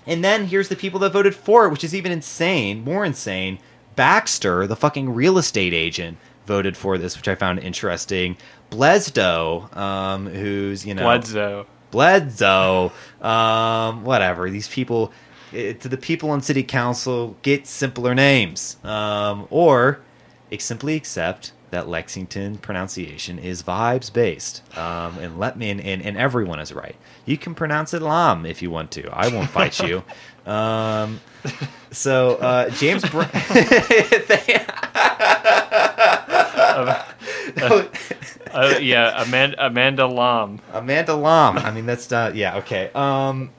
[0.09, 3.59] and then here's the people that voted for it, which is even insane, more insane.
[3.95, 8.35] Baxter, the fucking real estate agent, voted for this, which I found interesting.
[8.71, 11.67] Blesdo, um, who's you know Bledsoe.
[11.91, 12.91] Bledsoe,
[13.21, 14.49] um, whatever.
[14.49, 15.13] These people,
[15.53, 20.01] eh, to the people on city council, get simpler names, um, or
[20.57, 26.17] simply accept that Lexington pronunciation is vibes based, um, and let me and, and, and
[26.17, 26.95] everyone is right.
[27.25, 29.09] You can pronounce it lam if you want to.
[29.11, 30.03] I won't fight you.
[30.45, 31.19] Um,
[31.91, 33.21] so uh, James, Br-
[38.51, 40.59] Uh, yeah, Amanda, Amanda Lam.
[40.73, 41.57] Amanda Lam.
[41.59, 42.35] I mean, that's not.
[42.35, 42.89] Yeah, okay.
[42.95, 43.51] Um.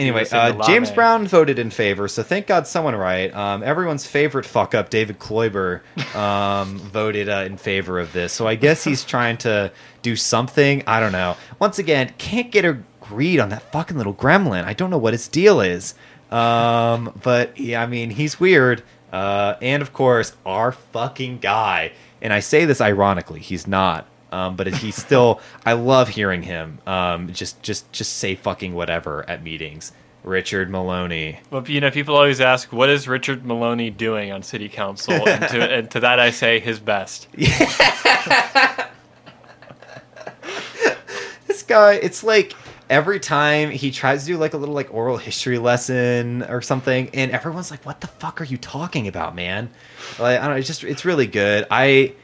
[0.00, 3.34] Anyway, uh, James Brown voted in favor, so thank God someone right.
[3.34, 5.82] Um, everyone's favorite fuck up, David Kloiber,
[6.14, 8.32] um, voted uh, in favor of this.
[8.32, 9.72] So I guess he's trying to
[10.02, 10.82] do something.
[10.86, 11.36] I don't know.
[11.58, 12.78] Once again, can't get a
[13.10, 14.64] agreed on that fucking little gremlin.
[14.64, 15.94] I don't know what his deal is.
[16.30, 18.82] Um, but yeah, I mean, he's weird.
[19.12, 21.92] Uh, and of course, our fucking guy.
[22.22, 24.06] And I say this ironically, he's not.
[24.32, 25.40] Um, but he's still.
[25.66, 26.78] I love hearing him.
[26.86, 29.92] Um, just, just, just say fucking whatever at meetings.
[30.22, 31.40] Richard Moloney.
[31.50, 35.48] Well, you know, people always ask, "What is Richard Moloney doing on City Council?" and,
[35.48, 37.28] to, and to that, I say, his best.
[41.46, 42.54] This guy, it's like
[42.88, 47.10] every time he tries to do like a little like oral history lesson or something,
[47.12, 49.68] and everyone's like, "What the fuck are you talking about, man?"
[50.18, 50.56] Like, I don't know.
[50.56, 51.66] It's just, it's really good.
[51.68, 52.14] I,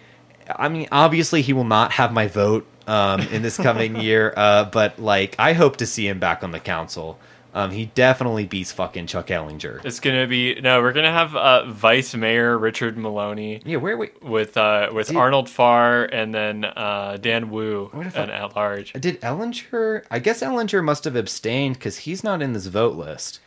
[0.54, 4.64] I mean, obviously, he will not have my vote um, in this coming year, uh,
[4.64, 7.18] but like, I hope to see him back on the council.
[7.54, 9.82] Um, he definitely beats fucking Chuck Ellinger.
[9.82, 10.82] It's gonna be no.
[10.82, 15.16] We're gonna have uh, Vice Mayor Richard Moloney Yeah, where we with uh, with Did-
[15.16, 18.92] Arnold Farr and then uh, Dan Wu Where the fuck- at large.
[18.92, 20.04] did Ellinger?
[20.10, 23.40] I guess Ellinger must have abstained because he's not in this vote list,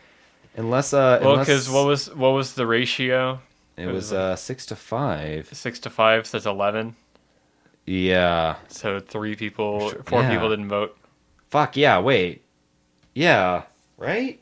[0.58, 3.40] unless uh, Well, because what was what was the ratio?
[3.80, 5.50] It was uh, six to five.
[5.54, 6.96] Six to five, so that's eleven.
[7.86, 8.58] Yeah.
[8.68, 10.32] So three people, four Yeah.
[10.32, 10.98] people didn't vote.
[11.50, 12.00] Fuck yeah.
[12.00, 12.44] Wait.
[13.14, 13.64] Yeah.
[13.98, 14.40] Right.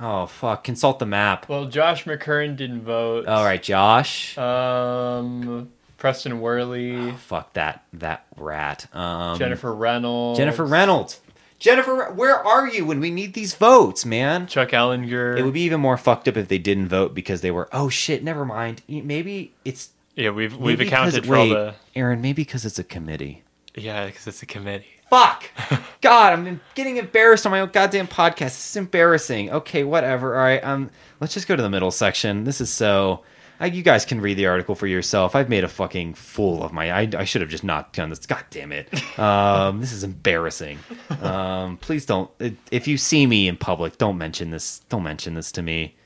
[0.00, 0.64] Oh fuck.
[0.64, 1.48] Consult the map.
[1.48, 3.26] Well, Josh McCurn didn't vote.
[3.26, 4.36] All right, Josh.
[4.38, 8.86] Um, Preston Worley, Fuck that that rat.
[8.94, 11.20] Um, Jennifer Reynolds, Jennifer Reynolds.
[11.58, 14.46] Jennifer, where are you when we need these votes, man?
[14.46, 15.36] Chuck Ellinger.
[15.36, 17.68] It would be even more fucked up if they didn't vote because they were.
[17.72, 18.22] Oh shit!
[18.22, 18.82] Never mind.
[18.88, 19.90] Maybe it's.
[20.14, 21.74] yeah, we've we've accounted for all wait, the.
[21.96, 23.42] Aaron, maybe because it's a committee.
[23.74, 24.86] Yeah, because it's a committee.
[25.10, 25.50] Fuck!
[26.00, 28.38] God, I'm getting embarrassed on my own goddamn podcast.
[28.38, 29.50] This is embarrassing.
[29.50, 30.36] Okay, whatever.
[30.36, 32.44] All right, um, let's just go to the middle section.
[32.44, 33.22] This is so.
[33.60, 35.34] I, you guys can read the article for yourself.
[35.34, 36.92] I've made a fucking fool of my.
[36.92, 38.24] I, I should have just not done this.
[38.24, 38.88] God damn it.
[39.18, 40.78] Um, this is embarrassing.
[41.20, 42.30] Um, please don't.
[42.70, 44.80] If you see me in public, don't mention this.
[44.88, 45.96] Don't mention this to me.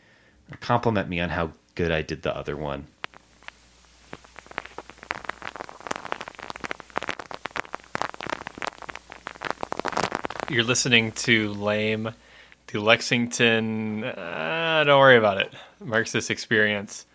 [0.60, 2.86] Compliment me on how good I did the other one.
[10.48, 12.12] You're listening to Lame,
[12.66, 14.04] the Lexington.
[14.04, 15.52] Uh, don't worry about it.
[15.80, 17.06] Marxist experience.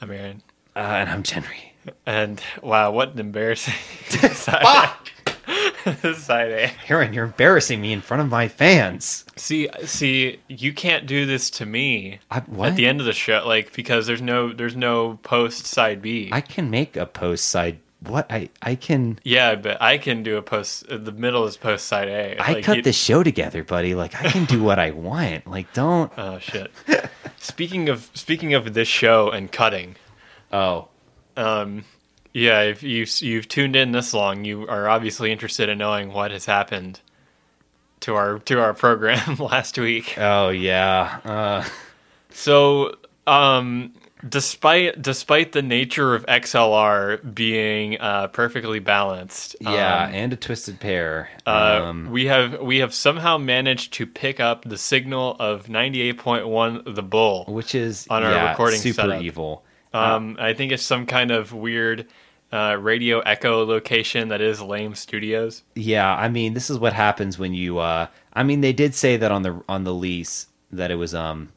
[0.00, 0.42] I'm Aaron.
[0.76, 1.72] Uh, and I'm Henry.
[2.06, 3.74] And wow, what an embarrassing
[4.32, 4.90] side,
[6.16, 6.70] side A.
[6.88, 9.24] Aaron, you're embarrassing me in front of my fans.
[9.36, 12.70] See, see, you can't do this to me I, what?
[12.70, 16.30] at the end of the show, like because there's no there's no post side B.
[16.32, 17.78] I can make a post side.
[18.00, 19.18] What I I can.
[19.24, 20.84] yeah, but I can do a post.
[20.88, 22.36] The middle is post side A.
[22.38, 23.94] I Like, cut you- the show together, buddy.
[23.94, 25.46] Like I can do what I want.
[25.46, 26.10] Like don't.
[26.18, 26.70] Oh shit.
[27.44, 29.96] Speaking of speaking of this show and cutting,
[30.52, 30.88] Oh,
[31.36, 31.84] um,
[32.32, 36.30] yeah, if you you've tuned in this long, you are obviously interested in knowing what
[36.30, 37.00] has happened
[38.00, 40.14] to our to our program last week.
[40.18, 41.20] oh yeah.
[41.24, 41.64] Uh,
[42.30, 42.96] So,
[43.28, 43.94] um,
[44.28, 50.80] despite despite the nature of XLR being uh, perfectly balanced, yeah, um, and a twisted
[50.80, 51.28] pair.
[51.46, 56.00] uh, um, we have we have somehow managed to pick up the signal of ninety
[56.02, 57.44] eight point one the bull.
[57.48, 59.22] which is on our yeah, recording super setup.
[59.22, 59.64] evil.
[59.92, 62.08] Um, I think it's some kind of weird
[62.52, 65.62] uh, radio echo location that is Lame Studios.
[65.76, 67.78] Yeah, I mean, this is what happens when you.
[67.78, 71.14] uh I mean, they did say that on the on the lease that it was
[71.14, 71.50] um,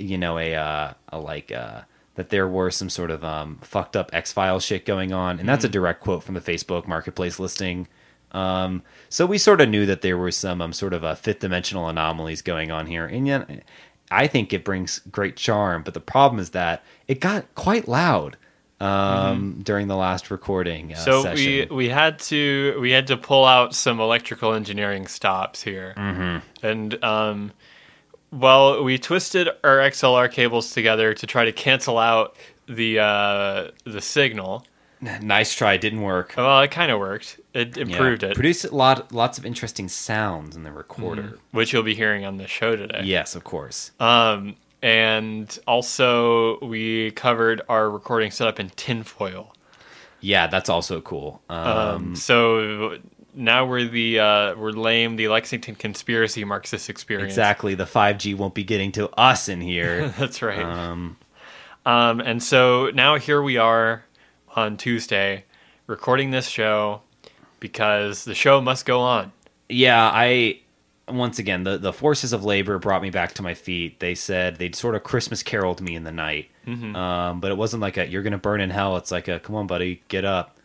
[0.00, 1.82] you know, a uh, a like uh
[2.16, 5.48] that there were some sort of um fucked up X Files shit going on, and
[5.48, 7.86] that's a direct quote from the Facebook Marketplace listing.
[8.32, 11.40] Um, so we sort of knew that there were some um, sort of uh, fifth
[11.40, 13.64] dimensional anomalies going on here, and yet
[14.10, 15.82] I think it brings great charm.
[15.82, 18.36] But the problem is that it got quite loud
[18.80, 21.68] um, during the last recording uh, so session.
[21.70, 26.66] we we had to we had to pull out some electrical engineering stops here, Mm-hmm.
[26.66, 27.52] and um,
[28.32, 34.00] well, we twisted our XLR cables together to try to cancel out the uh, the
[34.00, 34.64] signal.
[35.22, 35.78] Nice try.
[35.78, 36.34] Didn't work.
[36.36, 37.40] Well, it kind of worked.
[37.54, 37.84] It Yeah.
[37.84, 41.38] improved it, Produced a lot, lots of interesting sounds in the recorder.
[41.52, 43.00] which you'll be hearing on the show today.
[43.04, 43.92] Yes, of course.
[43.98, 49.54] Um, and also we covered our recording setup in tinfoil.
[50.20, 51.40] Yeah, that's also cool.
[51.48, 52.98] Um, Um, so
[53.40, 57.32] now we're the uh, we're lame the Lexington conspiracy Marxist experience.
[57.32, 57.74] exactly.
[57.74, 60.08] The 5G won't be getting to us in here.
[60.18, 60.58] That's right.
[60.62, 61.16] um,
[61.86, 64.04] Um, and so now here we are
[64.54, 65.44] on Tuesday,
[65.86, 67.00] recording this show
[67.58, 69.32] because the show must go on.
[69.68, 70.60] yeah, I
[71.08, 73.98] once again the the forces of labor brought me back to my feet.
[74.00, 76.94] They said they'd sort of Christmas caroled me in the night, Mm-hmm.
[76.94, 79.56] um, but it wasn't like a "you're gonna burn in hell." It's like a "come
[79.56, 80.56] on, buddy, get up."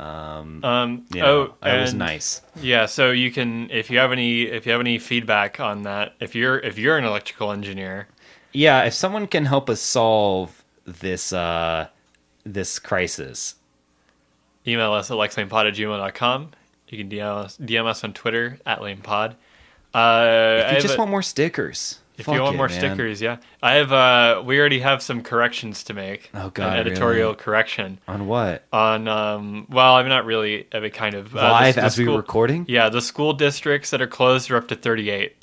[0.00, 2.42] Um, Um, you know, oh, it was nice.
[2.60, 6.14] Yeah, so you can if you have any if you have any feedback on that,
[6.20, 8.08] if you're if you're an electrical engineer,
[8.52, 11.88] Yeah, if someone can help us solve this uh,
[12.44, 13.54] this crisis,
[14.66, 16.50] email us at lexlamepod at gmail.com.
[16.88, 19.36] You can DM us, DM us on Twitter at lamepod.
[19.94, 22.78] Uh, if you just a- want more stickers, if fuck you want it, more man.
[22.78, 23.92] stickers, yeah, I have.
[23.92, 26.30] Uh, we already have some corrections to make.
[26.32, 27.42] Oh, God, an editorial really?
[27.42, 29.08] correction on what on.
[29.08, 30.68] Um, well, I'm not really.
[30.72, 32.66] I mean, kind of uh, live the as we were recording.
[32.68, 35.34] Yeah, the school districts that are closed are up to 38.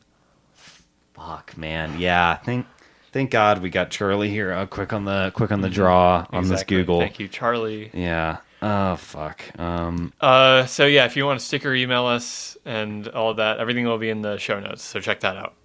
[1.13, 1.99] Fuck, man.
[1.99, 2.65] Yeah, thank
[3.11, 4.53] thank God we got Charlie here.
[4.53, 6.99] Uh, quick on the quick on the draw on this Google.
[6.99, 7.91] Thank you, Charlie.
[7.93, 8.37] Yeah.
[8.61, 9.43] Oh fuck.
[9.59, 10.13] Um.
[10.21, 13.59] Uh, so yeah, if you want a sticker, email us and all that.
[13.59, 14.83] Everything will be in the show notes.
[14.83, 15.55] So check that out.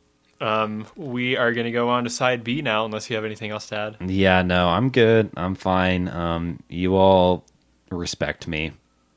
[0.41, 3.51] Um, we are going to go on to side B now, unless you have anything
[3.51, 3.97] else to add.
[4.11, 4.43] Yeah.
[4.43, 5.31] No, I'm good.
[5.37, 6.09] I'm fine.
[6.09, 6.63] Um.
[6.69, 7.45] You all
[7.91, 8.73] respect me.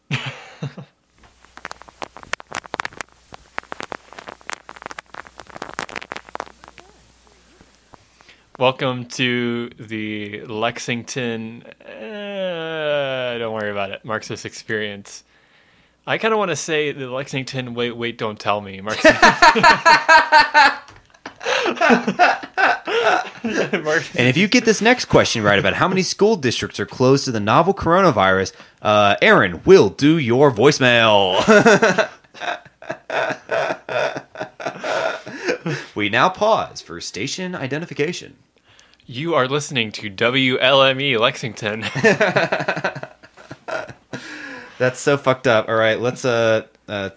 [8.59, 11.63] Welcome to the Lexington.
[11.63, 14.03] Uh, don't worry about it.
[14.03, 15.23] Marxist experience.
[16.05, 17.73] I kind of want to say the Lexington.
[17.73, 18.81] Wait, wait, don't tell me.
[18.81, 19.15] Marxist.
[23.41, 27.25] And if you get this next question right about how many school districts are closed
[27.25, 31.39] to the novel coronavirus, uh, Aaron will do your voicemail.
[35.95, 38.37] We now pause for station identification.
[39.05, 41.81] You are listening to WLME Lexington.
[44.77, 45.67] That's so fucked up.
[45.67, 47.09] All right, let's uh, uh,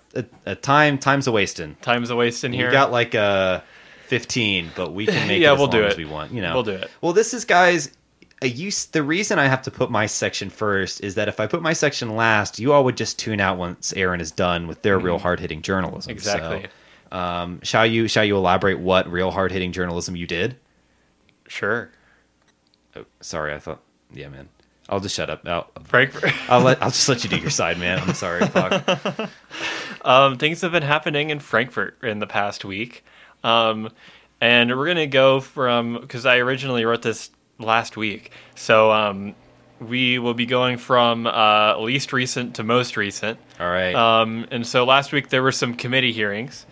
[0.46, 1.76] uh, time time's a wasting.
[1.76, 2.72] Time's a wasting in You here.
[2.72, 3.60] got like uh
[4.04, 6.32] 15, but we can make Yeah, it as we'll long do as we want.
[6.32, 6.90] You know, We'll do it.
[7.00, 7.90] Well, this is guys.
[8.42, 11.46] A use the reason I have to put my section first is that if I
[11.46, 14.82] put my section last, you all would just tune out once Aaron is done with
[14.82, 16.10] their real hard hitting journalism.
[16.10, 16.18] Mm-hmm.
[16.18, 16.66] Exactly.
[17.12, 20.56] So, um, shall you shall you elaborate what real hard hitting journalism you did?
[21.46, 21.90] Sure.
[22.96, 23.80] Oh, sorry, I thought.
[24.12, 24.48] Yeah, man.
[24.88, 25.46] I'll just shut up.
[25.46, 26.32] I'll, Frankfort.
[26.50, 28.00] I'll let I'll just let you do your side, man.
[28.00, 28.44] I'm sorry.
[28.46, 29.30] Fuck.
[30.04, 33.04] Um, things have been happening in Frankfort in the past week.
[33.44, 33.90] Um,
[34.40, 38.32] and we're going to go from, because I originally wrote this last week.
[38.56, 39.34] So um,
[39.80, 43.38] we will be going from uh, least recent to most recent.
[43.60, 43.94] All right.
[43.94, 46.66] Um, and so last week there were some committee hearings,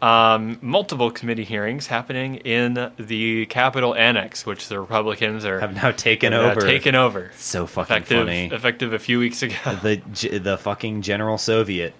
[0.00, 5.90] um, multiple committee hearings happening in the Capitol Annex, which the Republicans are have now
[5.90, 6.60] taken over.
[6.62, 7.30] taken over.
[7.36, 8.46] so fucking Effective, funny.
[8.46, 9.54] effective a few weeks ago.
[9.82, 10.00] the
[10.38, 11.92] the fucking General Soviet.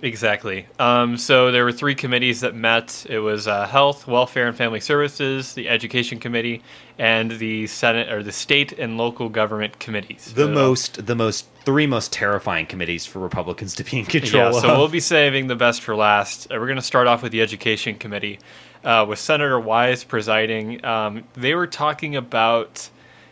[0.00, 0.66] Exactly.
[0.78, 3.04] Um, so there were three committees that met.
[3.08, 6.62] It was uh, Health, Welfare, and Family Services, the Education Committee,
[6.98, 10.32] and the Senate or the State and Local Government Committees.
[10.34, 14.42] The So- most the most three most terrifying committees for Republicans to be in control
[14.42, 14.62] Yeah, of.
[14.62, 16.46] so we'll be saving the best for last.
[16.50, 18.40] Uh, we're going to start off with the Education Committee,
[18.84, 20.84] uh, with Senator Wise presiding.
[20.84, 22.88] Um, they were talking about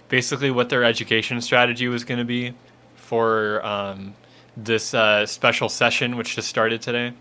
[0.09, 2.53] basically what their education strategy was going to be
[2.95, 4.15] for um,
[4.57, 7.13] this uh, special session, which just started today.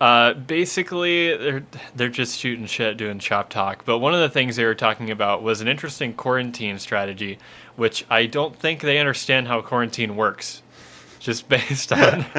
[0.00, 1.62] Uh, basically, they're
[1.94, 3.84] they're just shooting shit, doing chop talk.
[3.84, 7.38] But one of the things they were talking about was an interesting quarantine strategy,
[7.76, 10.62] which I don't think they understand how quarantine works.
[11.18, 12.24] Just based on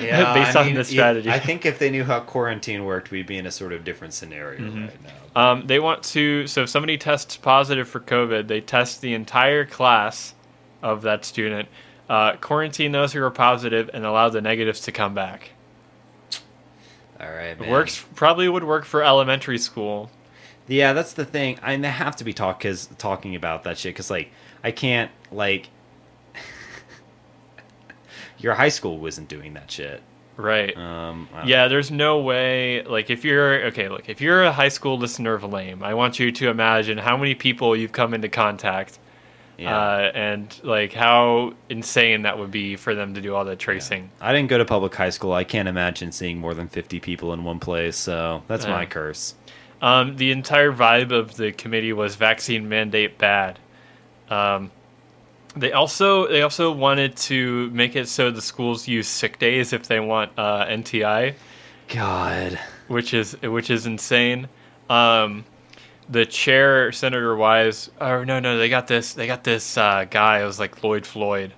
[0.00, 1.30] yeah, based I on mean, the strategy.
[1.30, 4.14] I think if they knew how quarantine worked, we'd be in a sort of different
[4.14, 4.86] scenario Mm-hmm.
[4.86, 5.50] right now.
[5.52, 6.46] Um, they want to.
[6.46, 10.34] So if somebody tests positive for COVID, they test the entire class
[10.82, 11.68] of that student,
[12.08, 15.50] uh, quarantine those who are positive, and allow the negatives to come back.
[17.20, 17.70] All right, man.
[17.70, 18.04] works.
[18.14, 20.10] Probably would work for elementary school.
[20.68, 21.58] Yeah, that's the thing.
[21.62, 24.30] I they have to be talk cause, talking about that shit because like
[24.62, 25.68] I can't like
[28.38, 30.02] your high school wasn't doing that shit.
[30.36, 30.76] Right.
[30.76, 32.82] Um, Yeah, there's no way.
[32.82, 36.18] Like, if you're okay, look, if you're a high school listener of Lame, I want
[36.18, 38.98] you to imagine how many people you've come into contact,
[39.58, 39.74] Yeah.
[39.76, 44.10] uh, and like how insane that would be for them to do all that tracing.
[44.20, 45.32] I didn't go to public high school.
[45.32, 47.96] I can't imagine seeing more than 50 people in one place.
[47.96, 48.72] So that's Yeah.
[48.72, 49.34] my curse.
[49.80, 53.58] Um, the entire vibe of the committee was vaccine mandate bad.
[54.28, 54.70] Um,
[55.54, 59.86] they also they also wanted to make it so the schools use sick days if
[59.88, 61.34] they want uh, NTI.
[61.88, 62.58] God.
[62.88, 64.48] which is which is insane.
[64.90, 65.44] Um,
[66.08, 69.14] the chair, Senator Wise, Oh no, no, they got this.
[69.14, 70.42] They got this uh, guy.
[70.42, 71.52] It was like Lloyd Floyd.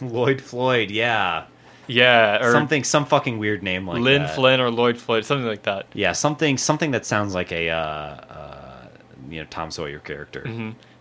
[0.00, 1.44] Lloyd Floyd, yeah.
[1.86, 4.34] Yeah, or something, some fucking weird name like Lynn that.
[4.34, 5.86] Flynn or Lloyd Floyd, something like that.
[5.94, 8.88] Yeah, something, something that sounds like a, uh, uh,
[9.28, 10.46] you know, Tom Sawyer character.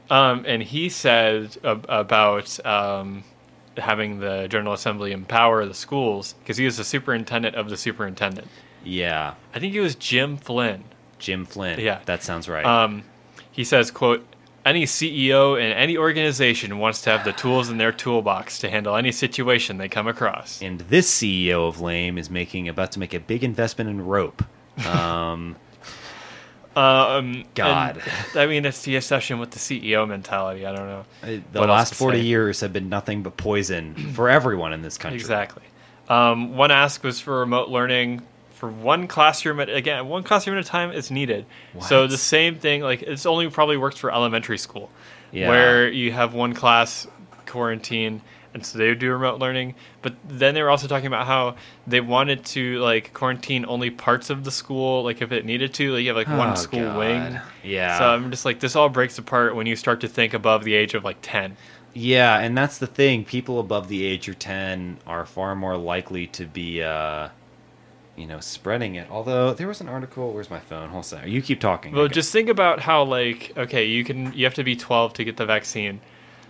[0.10, 3.24] Um, and he said ab- about um,
[3.78, 8.48] having the General Assembly empower the schools because he was the superintendent of the superintendent.
[8.84, 10.84] Yeah, I think it was Jim Flynn.
[11.22, 11.80] Jim Flynn.
[11.80, 12.00] Yeah.
[12.06, 12.66] that sounds right.
[12.66, 13.04] Um,
[13.52, 14.26] he says, "quote
[14.66, 18.96] Any CEO in any organization wants to have the tools in their toolbox to handle
[18.96, 23.14] any situation they come across." and this CEO of Lame is making about to make
[23.14, 24.44] a big investment in rope.
[24.86, 25.56] Um,
[26.74, 28.02] Um, God.
[28.32, 30.66] and, I mean, it's the obsession with the CEO mentality.
[30.66, 31.06] I don't know
[31.52, 32.24] the What last 40 say?
[32.24, 35.20] years have been nothing but poison for everyone in this country.
[35.20, 35.64] exactly.
[36.08, 38.22] Um, one ask was for remote learning
[38.62, 41.48] for one classroom at again one classroom at a time is needed.
[41.82, 44.92] So the same thing, like it's only probably works for elementary school,
[45.32, 45.50] Yeah.
[45.50, 47.08] where you have one class
[47.48, 48.22] quarantine,
[48.54, 49.74] and so they would do remote learning.
[50.04, 51.56] But then they were also talking about how
[51.88, 55.94] they wanted to like quarantine only parts of the school, like if it needed to.
[55.94, 56.98] Like you have like one Oh, school God.
[57.00, 57.40] wing.
[57.64, 57.98] Yeah.
[57.98, 60.76] So I'm just like this all breaks apart when you start to think above the
[60.76, 61.58] age of like ten.
[61.96, 63.26] Yeah, and that's the thing.
[63.26, 67.28] People above the age of 10 are far more likely to be, uh,
[68.16, 69.08] you know, spreading it.
[69.10, 70.34] Although, there was an article.
[70.34, 70.90] Where's my phone?
[70.90, 71.30] Hold on.
[71.30, 71.94] You keep talking.
[71.94, 72.14] Well, Okay.
[72.16, 75.38] just think about how like okay, you can you have to be 12 to get
[75.38, 76.02] the vaccine.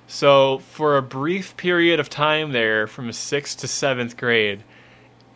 [0.07, 4.64] So for a brief period of time there, from 6th to 7th grade,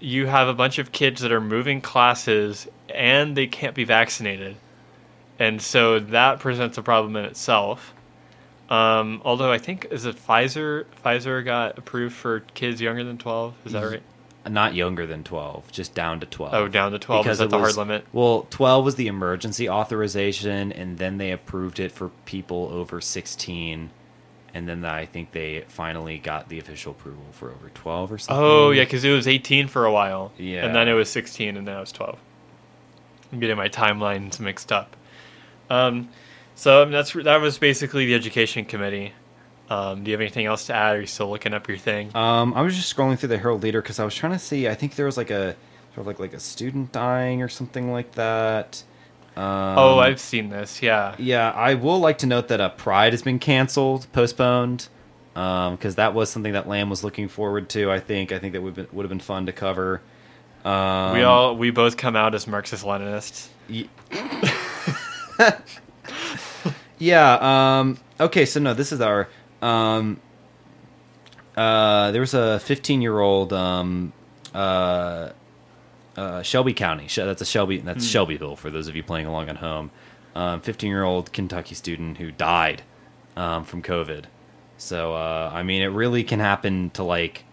[0.01, 4.55] you have a bunch of kids that are moving classes and they can't be vaccinated,
[5.39, 7.93] and so that presents a problem in itself.
[8.69, 13.53] Um, although I think is it Pfizer Pfizer got approved for kids younger than 12.
[13.65, 14.01] Is that right?
[14.49, 16.53] Not younger than 12, just down to 12.
[16.53, 18.05] Oh, down to 12 is it that the hard limit?
[18.13, 23.89] Well, 12 was the emergency authorization, and then they approved it for people over 16.
[24.53, 28.45] And then I think they finally got the official approval for over 12 or something.
[28.45, 30.31] Oh yeah, because it was 18 for a while.
[30.37, 30.65] Yeah.
[30.65, 32.17] And then it was 16, and then it was 12.
[33.33, 34.95] I'm getting my timelines mixed up.
[35.69, 36.09] Um,
[36.55, 39.13] so that's that was basically the education committee.
[39.69, 40.95] Um, do you have anything else to add?
[40.97, 42.15] Are you still looking up your thing?
[42.15, 44.67] Um, I was just scrolling through the Herald Leader because I was trying to see.
[44.67, 45.55] I think there was like a
[45.93, 48.83] sort of like like a student dying or something like that.
[49.35, 49.43] Um,
[49.77, 50.81] oh, I've seen this.
[50.81, 51.15] Yeah.
[51.17, 54.87] Yeah, I will like to note that uh, Pride has been canceled, postponed,
[55.33, 57.91] because that was something that Lamb was looking forward to.
[57.91, 58.31] I think.
[58.31, 60.01] I think that would would have been fun to cover.
[60.63, 63.49] Um, we all we both come out as Marxist Leninists.
[63.67, 63.89] Ye-
[66.97, 67.79] yeah.
[67.79, 68.45] Um, okay.
[68.45, 69.27] So no, this is our.
[69.61, 70.19] Um,
[71.55, 73.53] uh, there was a 15 year old.
[73.53, 74.13] Um,
[74.53, 75.29] uh,
[76.17, 77.07] uh, Shelby County.
[77.13, 77.77] That's a Shelby.
[77.79, 79.91] That's Shelbyville for those of you playing along at home.
[80.35, 82.83] 15 year old Kentucky student who died
[83.35, 84.25] um, from COVID.
[84.77, 87.45] So uh, I mean, it really can happen to like.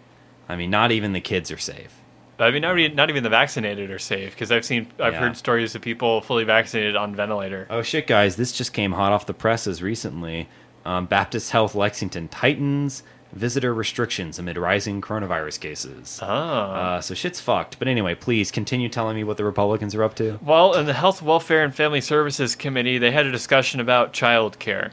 [0.49, 1.95] I mean, not even the kids are safe.
[2.39, 5.21] I mean, not even, not even the vaccinated are safe because I've seen I've Yeah.
[5.21, 7.67] heard stories of people fully vaccinated on ventilator.
[7.71, 8.37] Oh shit, guys!
[8.37, 10.49] This just came hot off the presses recently.
[10.85, 13.03] Um, Baptist Health Lexington tightens
[13.33, 16.21] visitor restrictions amid rising coronavirus cases.
[16.23, 16.97] Ah.
[16.97, 17.79] Uh, so shit's fucked.
[17.79, 20.39] But anyway, please continue telling me what the Republicans are up to.
[20.43, 24.59] Well, in the Health, Welfare, and Family Services Committee, they had a discussion about child
[24.59, 24.93] care.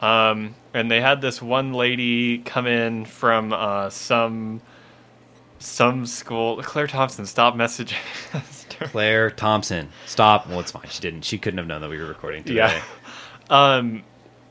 [0.00, 4.60] Um, and they had this one lady come in from uh, some
[5.58, 6.62] some school.
[6.62, 7.96] Claire Thompson, stop messaging.
[8.90, 10.48] Claire Thompson, stop.
[10.48, 10.86] Well, it's fine.
[10.90, 11.24] She didn't.
[11.24, 12.56] She couldn't have known that we were recording today.
[12.56, 12.82] yeah.
[13.48, 14.02] Um,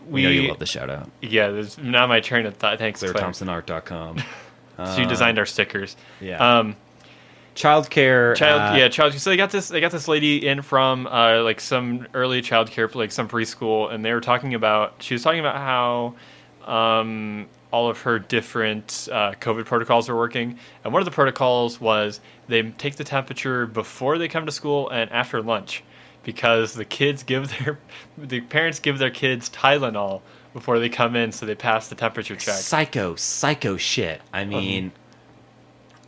[0.06, 1.10] We, we, know you love the shout out.
[1.22, 1.50] yeah.
[1.50, 2.78] There's not my train of thought.
[2.78, 3.14] Thanks, Claire.
[3.14, 4.24] ClaireThompsonArt.com.
[4.98, 5.96] She designed our stickers.
[6.20, 6.58] yeah.
[6.58, 6.76] Um,
[7.56, 8.36] Childcare.
[8.36, 11.42] child uh, yeah child so they got this they got this lady in from uh,
[11.42, 15.40] like some early childcare, like some preschool and they were talking about she was talking
[15.40, 16.16] about how
[16.70, 21.80] um, all of her different uh, covid protocols are working and one of the protocols
[21.80, 25.82] was they take the temperature before they come to school and after lunch
[26.26, 27.80] because the kids give their
[28.18, 30.22] the parents give their kids tylenol
[30.56, 34.22] before they come in so they pass the temperature check psycho, psycho shit.
[34.34, 34.92] I um, mean,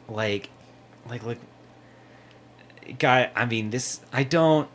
[0.10, 0.50] like,
[1.10, 1.40] like, like,
[2.98, 3.30] guy.
[3.36, 4.02] I mean, this.
[4.12, 4.68] I don't.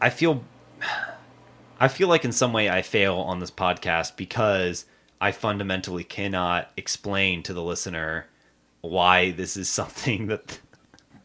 [0.00, 0.42] I feel.
[1.80, 4.84] I feel like in some way I fail on this podcast because
[5.20, 8.26] I fundamentally cannot explain to the listener
[8.82, 10.60] why this is something that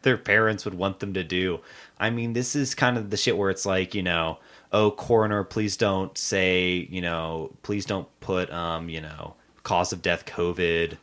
[0.02, 1.60] their parents would want them to do.
[1.98, 4.38] I mean, this is kind of the shit where it's like, you know,
[4.72, 10.02] oh, coroner, please don't say, you know, please don't put, um, you know, cause of
[10.02, 10.96] death COVID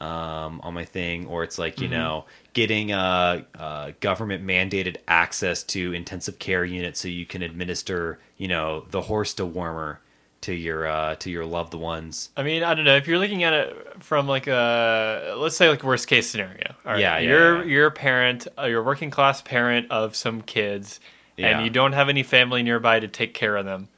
[0.00, 5.62] um, on my thing, or it's like, you know, getting uh, uh, government mandated access
[5.64, 9.98] to intensive care units so you can administer, you know, the horse dewormer
[10.48, 12.30] to your uh, to your loved ones.
[12.36, 15.68] I mean, I don't know if you're looking at it from like a let's say
[15.68, 16.74] like worst case scenario.
[16.86, 17.64] All right, Yeah, yeah, you're yeah.
[17.64, 21.00] you're a parent, uh, you're a working class parent of some kids,
[21.36, 21.48] Yeah.
[21.48, 23.88] and you don't have any family nearby to take care of them,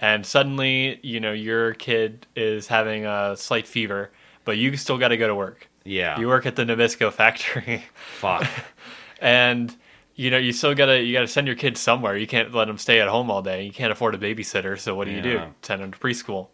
[0.00, 4.10] and suddenly you know your kid is having a slight fever,
[4.44, 5.68] but you still got to go to work.
[5.84, 7.84] Yeah, You work at the Nabisco factory,
[8.18, 8.46] fuck.
[9.20, 9.74] and
[10.20, 12.14] you know you still gotta you gotta send your kids somewhere.
[12.14, 13.64] You can't let them stay at home all day.
[13.64, 15.40] You can't afford a babysitter, so what do you do?
[15.62, 16.48] Send them to preschool.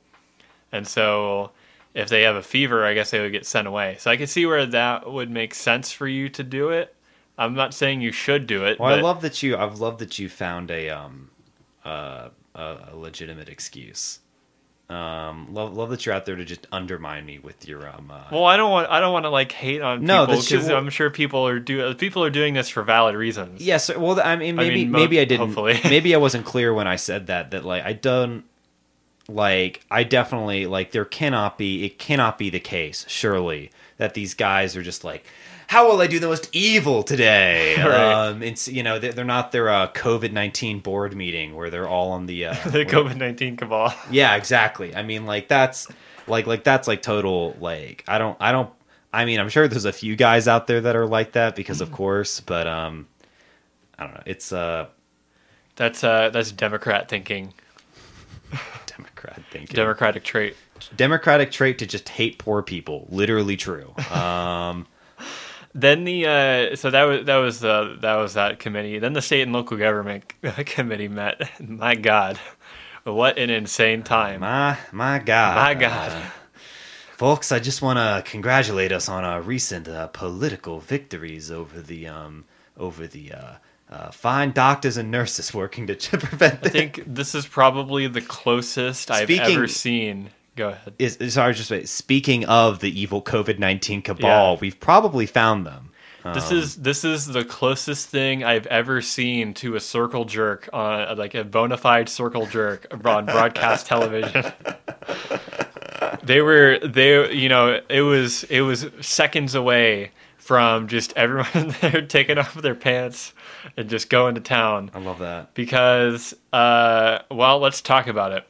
[0.70, 1.50] And so
[1.92, 3.96] if they have a fever, I guess they would get sent away.
[3.98, 6.94] So I can see where that would make sense for you to do it.
[7.38, 8.78] I'm not saying you should do it.
[8.78, 9.56] Well, I love that you.
[9.56, 11.30] I've loved that you found a um,
[11.84, 14.20] uh, a, a legitimate excuse.
[14.88, 18.08] Um, love love that you're out there to just undermine me with your um.
[18.08, 20.68] Uh, Well, I don't want I don't want to like hate on No, people because
[20.68, 23.60] I'm sure people are do people are doing this for valid reasons.
[23.60, 23.90] yes.
[23.96, 25.46] well, I mean, maybe mean, mo- maybe I didn't.
[25.48, 25.80] hopefully.
[25.84, 27.50] maybe I wasn't clear when I said that.
[27.50, 28.44] That like I don't
[29.28, 34.34] like I definitely like there cannot be it cannot be the case surely that these
[34.34, 35.24] guys are just like
[35.68, 37.74] how will I do the most evil today?
[37.86, 38.28] Right.
[38.28, 42.10] Um, it's you know they're, not their uh, COVID nineteen board meeting where they're all
[42.10, 43.94] on the uh, the COVID nineteen cabal.
[44.10, 44.94] Yeah, exactly.
[44.94, 45.86] I mean, like that's
[46.26, 48.70] like like that's like total like I don't I don't
[49.12, 51.80] I mean I'm sure there's a few guys out there that are like that because
[51.80, 53.06] of course, but um
[53.98, 54.22] I don't know.
[54.26, 54.86] It's uh
[55.76, 57.54] That's uh that's Democrat thinking,
[58.86, 59.76] Democrat thinking.
[59.76, 60.56] Democratic trait.
[60.96, 63.06] Democratic trait to just hate poor people.
[63.10, 63.94] Literally true.
[64.10, 64.86] Um
[65.76, 68.98] Then the uh, so that was that was uh, that was that committee.
[68.98, 70.32] Then the state and local government
[70.66, 71.50] committee met.
[71.60, 72.38] My God,
[73.04, 74.40] what an insane time!
[74.40, 75.56] my my god.
[75.56, 76.12] My God.
[76.12, 76.22] Uh,
[77.16, 82.08] Folks, I just want to congratulate us on our recent uh, political victories over the
[82.08, 82.44] um,
[82.76, 83.52] over the uh,
[83.90, 86.66] uh, fine doctors and nurses working to prevent.
[86.66, 90.30] I think this is probably the closest I've ever seen.
[90.56, 90.94] Go ahead.
[90.98, 94.58] is, is sorry, just speaking of the evil COVID nineteen cabal, Yeah.
[94.60, 95.90] we've probably found them.
[96.34, 100.68] This Um, is this is the closest thing I've ever seen to a circle jerk
[100.72, 104.44] on like a bona fide circle jerk on broadcast television.
[106.24, 112.02] they were they you know it was it was seconds away from just everyone there
[112.02, 113.32] taking off their pants
[113.76, 115.54] and just going to town I love that.
[115.54, 118.44] because uh, well let's talk about it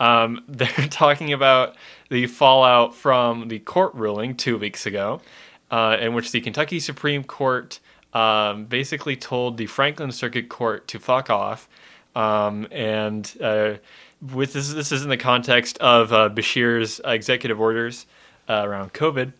[0.00, 1.76] um, they're talking about
[2.10, 5.20] the fallout from the court ruling two weeks ago
[5.70, 7.80] uh, in which the kentucky supreme court
[8.12, 11.68] um, basically told the franklin circuit court to fuck off.
[12.14, 13.74] Um, and uh,
[14.32, 18.06] with this this is in the context of uh, Beshear's executive orders
[18.48, 19.32] uh, around covid.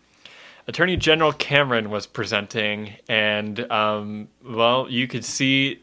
[0.68, 5.82] Attorney General Cameron was presenting, and um, well, you could see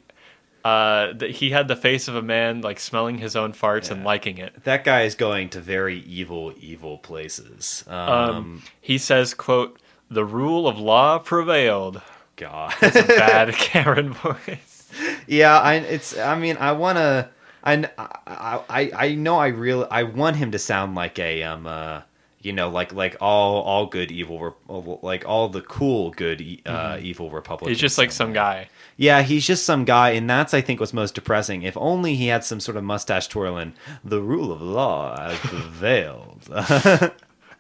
[0.64, 4.04] uh, that he had the face of a man like smelling his own farts and
[4.04, 4.64] liking it.
[4.64, 7.84] That guy is going to very evil, evil places.
[7.88, 9.80] Um, Um, he says, "quote
[10.10, 12.02] The rule of law prevailed."
[12.36, 12.74] God.
[12.82, 14.90] It's a bad Cameron voice.
[15.28, 15.76] yeah, I.
[15.76, 16.18] It's.
[16.18, 17.30] I mean, I want to.
[17.64, 17.90] I,
[18.26, 18.62] I.
[18.70, 18.92] I.
[18.96, 19.38] I know.
[19.38, 19.86] I really.
[19.92, 21.68] I want him to sound like a um.
[21.68, 22.02] Uh,
[22.42, 24.56] you know, like like all all good evil,
[25.04, 27.76] like all the cool good uh, evil Republicans.
[27.76, 28.70] He's just like some guy.
[29.02, 31.62] Yeah, he's just some guy, and that's I think what's most depressing.
[31.64, 33.74] If only he had some sort of mustache twirling.
[34.04, 36.50] The rule of law has prevailed.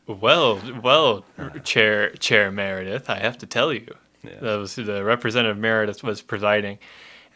[0.05, 1.23] Well, well,
[1.63, 3.87] Chair Chair Meredith, I have to tell you,
[4.21, 4.39] Yeah.
[4.41, 6.77] that was the Representative Meredith was presiding.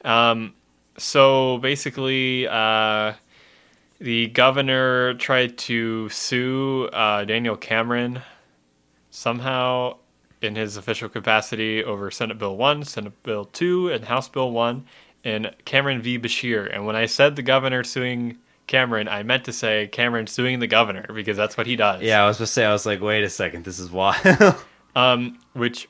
[0.04, 0.54] Um,
[0.98, 3.14] so basically, uh,
[4.00, 8.22] the governor tried to sue uh, Daniel Cameron
[9.12, 9.96] somehow
[10.44, 14.86] in his official capacity over Senate Bill One, Senate Bill Two, and House Bill One,
[15.24, 16.20] and Cameron v.
[16.20, 16.74] Beshear.
[16.74, 18.38] And when I said the governor suing
[18.68, 22.02] Cameron, I meant to say Cameron suing the governor because that's what he does.
[22.02, 22.66] yeah, I was to say.
[22.66, 24.18] I was like, wait a second, this is wild.
[24.96, 25.90] Um, which.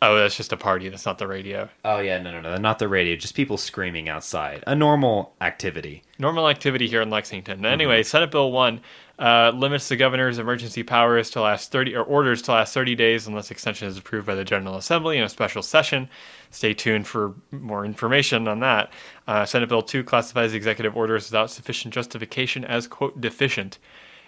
[0.00, 0.88] Oh, that's just a party.
[0.88, 1.68] That's not the radio.
[1.84, 3.16] oh yeah, no, no, no, not the radio.
[3.16, 4.64] Just people screaming outside.
[4.66, 6.02] A normal activity.
[6.18, 7.64] Normal activity here in Lexington.
[7.66, 8.80] Anyway, Senate Bill 1
[9.18, 13.26] uh, limits the governor's emergency powers to last 30 or orders to last 30 days
[13.26, 16.08] unless extension is approved by the General Assembly in a special session.
[16.50, 18.92] Stay tuned for more information on that.
[19.28, 23.78] Uh, Senate Bill 2 classifies executive orders without sufficient justification as, quote, deficient.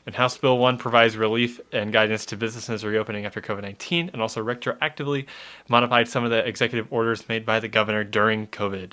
[0.06, 4.22] And House Bill 1 provides relief and guidance to businesses reopening after COVID 19 and
[4.22, 5.26] also retroactively
[5.68, 8.92] modified some of the executive orders made by the governor during COVID.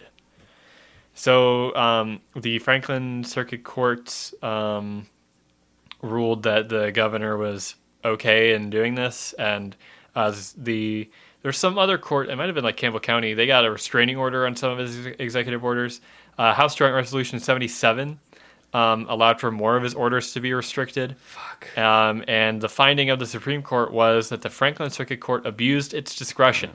[1.13, 5.05] So um, the Franklin Circuit Court um,
[6.03, 7.75] ruled that the governor was
[8.05, 9.75] okay in doing this, and
[10.15, 11.09] uh, the
[11.41, 12.29] there's some other court.
[12.29, 13.33] It might have been like Campbell County.
[13.33, 16.01] They got a restraining order on some of his executive orders.
[16.37, 18.19] Uh, House Joint Resolution 77
[18.73, 21.15] um, allowed for more of his orders to be restricted.
[21.17, 21.77] Fuck.
[21.77, 25.93] Um, and the finding of the Supreme Court was that the Franklin Circuit Court abused
[25.93, 26.71] its discretion.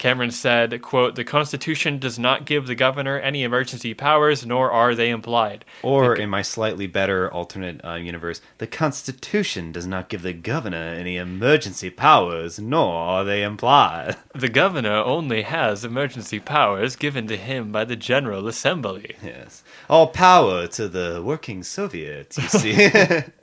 [0.00, 4.94] Cameron said, quote, the Constitution does not give the governor any emergency powers, nor are
[4.94, 5.62] they implied.
[5.82, 10.78] Or in my slightly better alternate uh, universe, the Constitution does not give the governor
[10.78, 14.16] any emergency powers, nor are they implied.
[14.34, 19.16] The governor only has emergency powers given to him by the General Assembly.
[19.22, 19.62] Yes.
[19.90, 23.20] All power to the working Soviets, you see.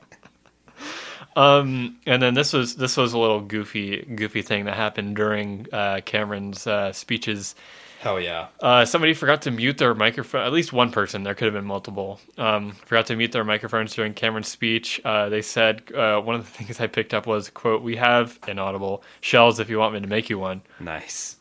[1.38, 5.68] Um, and then this was this was a little goofy goofy thing that happened during
[5.72, 7.54] uh, Cameron's uh, speeches.
[8.00, 8.48] Hell yeah.
[8.60, 10.46] Uh, somebody forgot to mute their microphone.
[10.46, 11.24] At least one person.
[11.24, 12.20] There could have been multiple.
[12.40, 15.00] Um, forgot to mute their microphones during Cameron's speech.
[15.06, 18.40] Uh, they said uh, one of the things I picked up was quote We have
[18.48, 20.64] inaudible shells if you want me to make you one.
[20.80, 21.38] Nice.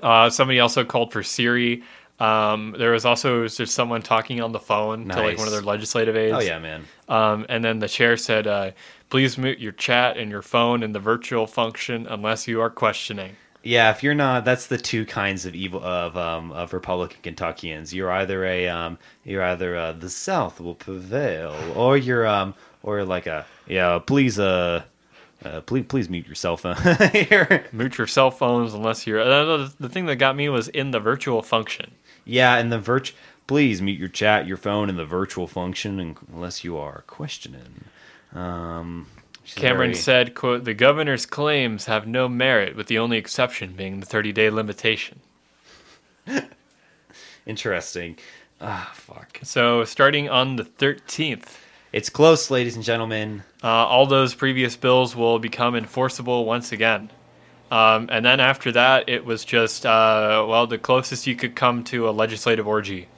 [0.00, 1.82] Uh, somebody also called for Siri.
[2.18, 5.62] Um, there was also just someone talking on the phone to like one of their
[5.62, 6.34] legislative aides.
[6.34, 6.84] Oh yeah, man.
[7.08, 8.70] Um, and then the chair said, uh,
[9.10, 13.36] "Please mute your chat and your phone in the virtual function unless you are questioning."
[13.62, 17.92] Yeah, if you're not, that's the two kinds of evil of um of Republican Kentuckians.
[17.92, 23.04] You're either a um you're either uh, the South will prevail, or you're um or
[23.04, 24.82] like a yeah please uh.
[25.44, 26.74] Uh, please, please mute your cell phone.
[27.30, 29.20] You're- Mute your cell phones unless you're.
[29.20, 31.90] Uh, the thing that got me was in the virtual function.
[32.24, 33.12] yeah, and the virt.
[33.46, 37.84] Please mute your chat, your phone, and the virtual function, unless you are questioning.
[38.36, 39.06] Um,
[39.54, 44.00] Cameron very- said, "quote The governor's claims have no merit, with the only exception being
[44.00, 45.20] the 30-day limitation."
[47.46, 48.18] Interesting.
[48.60, 49.38] Ah, fuck.
[49.42, 51.58] So, starting on the 13th,
[51.92, 53.42] It's close, ladies and gentlemen.
[53.62, 57.10] Uh, all those previous bills will become enforceable once again.
[57.70, 61.84] Um, and then after that, it was just uh, well, the closest you could come
[61.84, 63.08] to a legislative orgy.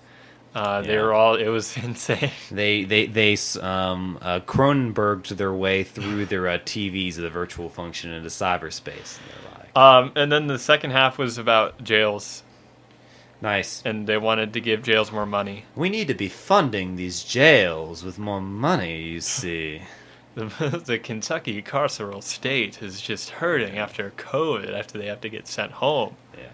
[0.55, 1.35] Uh, They were all.
[1.37, 2.31] It was insane.
[2.51, 7.69] They they they um, uh, Cronenberged their way through their uh, TVs of the virtual
[7.69, 9.19] function into cyberspace.
[9.19, 12.43] And they're like, Um, and then the second half was about jails,
[13.41, 13.83] nice.
[13.85, 15.65] and they wanted to give jails more money.
[15.77, 19.03] We need to be funding these jails with more money.
[19.03, 19.83] You see.
[20.35, 25.47] The, the Kentucky carceral state is just hurting after COVID, after they have to get
[25.49, 26.15] sent home.
[26.37, 26.45] Yeah.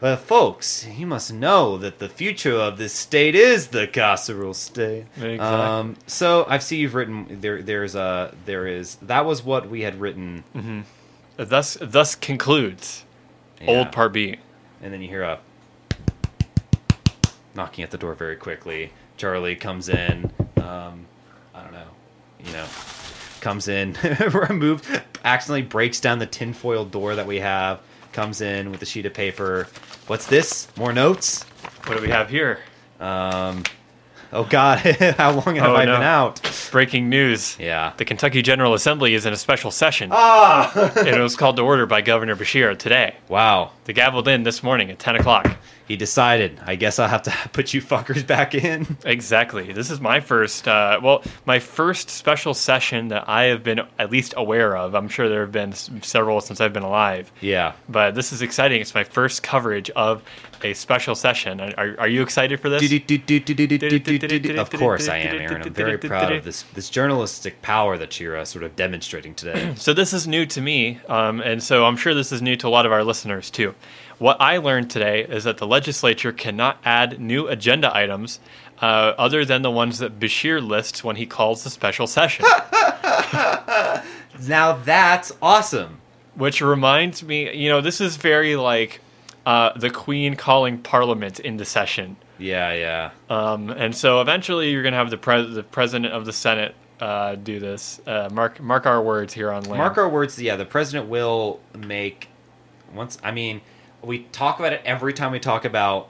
[0.00, 5.04] Well, folks, you must know that the future of this state is the carceral state.
[5.16, 5.38] Exactly.
[5.38, 7.60] Um, so I see you've written there.
[7.60, 10.44] There's a there is that was what we had written.
[11.36, 13.04] Thus, thus concludes
[13.60, 13.70] Yeah.
[13.70, 14.36] Old Part B.
[14.82, 15.38] and then you hear a
[17.54, 18.92] knocking at the door very quickly.
[19.18, 20.30] Charlie comes in.
[20.56, 21.06] Um,
[21.54, 21.88] I don't know,
[22.44, 22.66] you know,
[23.42, 23.96] comes in,
[24.32, 24.86] removed,
[25.24, 27.80] accidentally breaks down the tinfoil door that we have.
[28.12, 29.68] Comes in with a sheet of paper.
[30.08, 30.66] What's this?
[30.76, 31.44] More notes?
[31.86, 32.58] What do we have here?
[32.98, 33.62] Um,
[34.32, 34.78] oh God,
[35.16, 35.94] how long have Oh, I no.
[35.94, 36.68] been out?
[36.72, 37.56] Breaking news.
[37.58, 37.92] Yeah.
[37.96, 40.10] The Kentucky General Assembly is in a special session.
[40.12, 40.92] Ah!
[40.98, 43.14] and it was called to order by Governor Beshear today.
[43.28, 43.70] wow.
[43.84, 45.56] They gavelled in this morning at 10 o'clock.
[45.90, 46.60] He decided.
[46.64, 48.96] I guess I'll have to put you fuckers back in.
[49.04, 49.72] Exactly.
[49.72, 54.08] This is my first, uh, well, my first special session that I have been at
[54.08, 54.94] least aware of.
[54.94, 57.32] I'm sure there have been several since I've been alive.
[57.40, 57.72] Yeah.
[57.88, 58.80] But this is exciting.
[58.80, 60.22] It's my first coverage of
[60.62, 61.60] a special session.
[61.60, 62.80] Are, are you excited for this?
[64.60, 65.62] Of course I am, Aaron.
[65.62, 69.74] I'm very proud of this this journalistic power that you're uh, sort of demonstrating today.
[69.80, 72.68] So this is new to me, um, and so I'm sure this is new to
[72.68, 73.74] a lot of our listeners too.
[74.20, 78.38] What I learned today is that the legislature cannot add new agenda items
[78.82, 82.44] uh, other than the ones that Beshear lists when he calls the special session.
[84.46, 86.02] now that's awesome.
[86.34, 89.00] Which reminds me, you know, this is very like
[89.46, 92.16] uh, the Queen calling Parliament into session.
[92.38, 93.12] Yeah, yeah.
[93.30, 96.74] Um, and so eventually you're going to have the, pres- the President of the Senate
[97.00, 98.02] uh, do this.
[98.06, 99.78] Uh, mark, mark our words here on land.
[99.78, 100.38] Mark our words.
[100.38, 102.28] Yeah, the president will make
[102.92, 103.16] once.
[103.24, 103.62] I mean,
[104.02, 106.08] we talk about it every time we talk about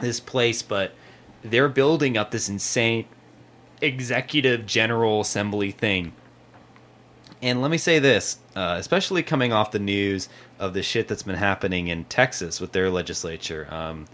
[0.00, 0.94] this place, but
[1.42, 3.06] they're building up this insane
[3.80, 6.12] executive general assembly thing.
[7.42, 10.28] And let me say this, uh, especially coming off the news
[10.58, 13.68] of the shit that's been happening in Texas with their legislature.
[13.70, 14.06] Um,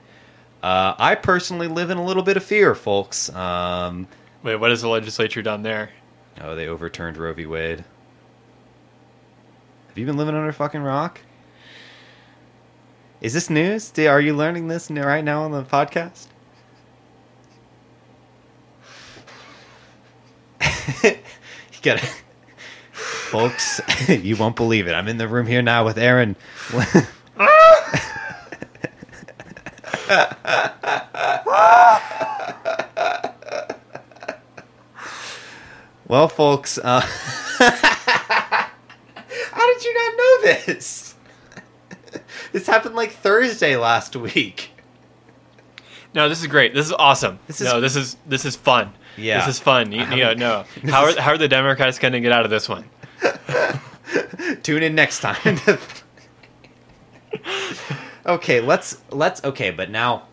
[0.63, 3.31] uh, I personally live in a little bit of fear, folks.
[3.31, 4.09] Um,
[4.43, 5.91] Wait, what has the legislature done there?
[6.41, 7.47] oh, they overturned Roe v.
[7.47, 7.85] Wade.
[9.89, 11.21] Have you been living under a fucking rock?
[13.23, 13.97] Is this news?
[14.01, 16.27] Are you learning this right now on the podcast?
[21.05, 21.15] you
[21.83, 22.05] gotta,
[22.91, 23.81] folks.
[24.09, 24.95] you won't believe it.
[24.95, 26.35] I'm in the room here now with Aaron.
[36.09, 36.77] well, folks.
[36.77, 37.03] Uh,
[39.53, 41.12] how did you not know this?
[42.53, 44.71] This happened like Thursday last week.
[46.15, 46.75] No, this is great.
[46.75, 47.39] This is awesome.
[47.47, 48.93] This is- no, this is this is fun.
[49.17, 49.41] Yeah.
[49.45, 49.93] this is fun.
[49.93, 50.65] You, you know, no.
[50.91, 52.85] How are how are the Democrats going to get out of this one?
[54.63, 55.59] Tune in next time.
[58.27, 60.25] okay, let's let's okay, but now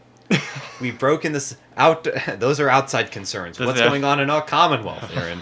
[0.82, 2.08] we've broken this out.
[2.38, 3.60] Those are outside concerns.
[3.60, 5.42] What's going on in our Commonwealth, Aaron?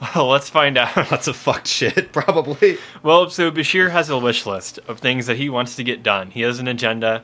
[0.14, 0.96] Well, let's find out.
[1.10, 2.78] Lots of fucked shit, probably.
[3.02, 6.30] Well, so Beshear has a wish list of things that he wants to get done.
[6.30, 7.22] He has an agenda.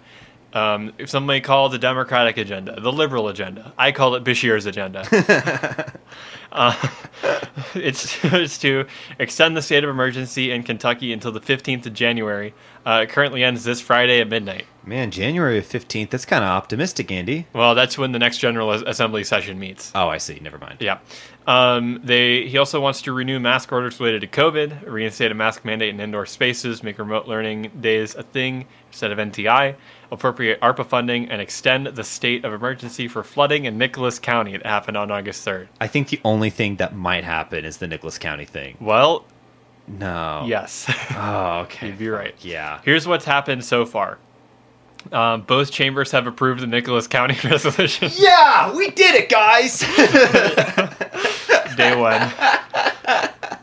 [0.54, 4.66] Um, if somebody call it the Democratic agenda, the liberal agenda, I call it Beshear's
[4.66, 5.02] agenda.
[6.52, 6.88] uh,
[7.74, 8.86] it's, it's to
[9.18, 12.54] extend the state of emergency in Kentucky until the 15th of January.
[12.84, 14.66] Uh, it currently ends this Friday at midnight.
[14.84, 16.10] Man, January fifteenth.
[16.10, 17.46] That's kind of optimistic, Andy.
[17.52, 19.92] Well, that's when the next General Assembly session meets.
[19.94, 20.40] Oh, I see.
[20.40, 20.78] Never mind.
[20.80, 20.98] Yeah.
[21.46, 25.64] Um, they he also wants to renew mask orders related to COVID, reinstate a mask
[25.64, 29.76] mandate in indoor spaces, make remote learning days a thing instead of NTI,
[30.12, 34.54] appropriate ARPA funding, and extend the state of emergency for flooding in Nicholas County.
[34.54, 35.68] It happened on August third.
[35.80, 38.76] I think the only thing that might happen is the Nicholas County thing.
[38.80, 39.24] Well,
[39.88, 40.44] No.
[40.46, 40.86] yes.
[41.16, 41.86] Oh, okay.
[41.88, 42.34] You'd be right.
[42.40, 42.80] Yeah.
[42.84, 44.18] Here's what's happened so far.
[45.10, 49.80] Um, both chambers have approved the Nicholas County resolution Yeah, we did it, guys.
[51.76, 52.22] day one.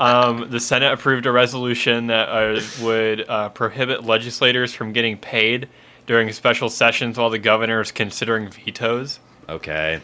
[0.01, 5.67] Um, the Senate approved a resolution that uh, would uh, prohibit legislators from getting paid
[6.09, 9.19] during special sessions while the governor is considering vetoes.
[9.47, 10.01] okay.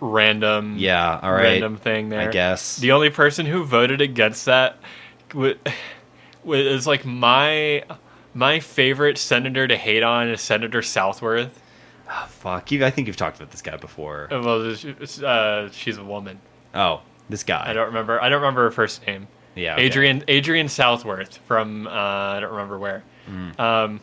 [0.00, 1.42] random Yeah, all right.
[1.42, 2.28] random thing there.
[2.28, 2.78] I guess.
[2.78, 4.78] The only person who voted against that
[5.34, 5.52] wa-
[6.44, 7.84] was like my
[8.32, 11.60] my favorite senator to hate on is Senator Southworth.
[12.08, 12.84] Ah, fuck you.
[12.86, 14.28] I think you've talked about this guy before.
[14.32, 14.74] Uh, Well,
[15.24, 16.40] uh, she's a woman.
[16.74, 17.64] Oh, this guy.
[17.68, 18.18] I don't remember.
[18.22, 19.28] I don't remember her first name.
[19.56, 19.86] Yeah, okay.
[19.86, 23.04] Adrienne Adrienne Southworth from uh, I don't remember where.
[23.26, 23.60] Hmm.
[23.60, 24.00] Um,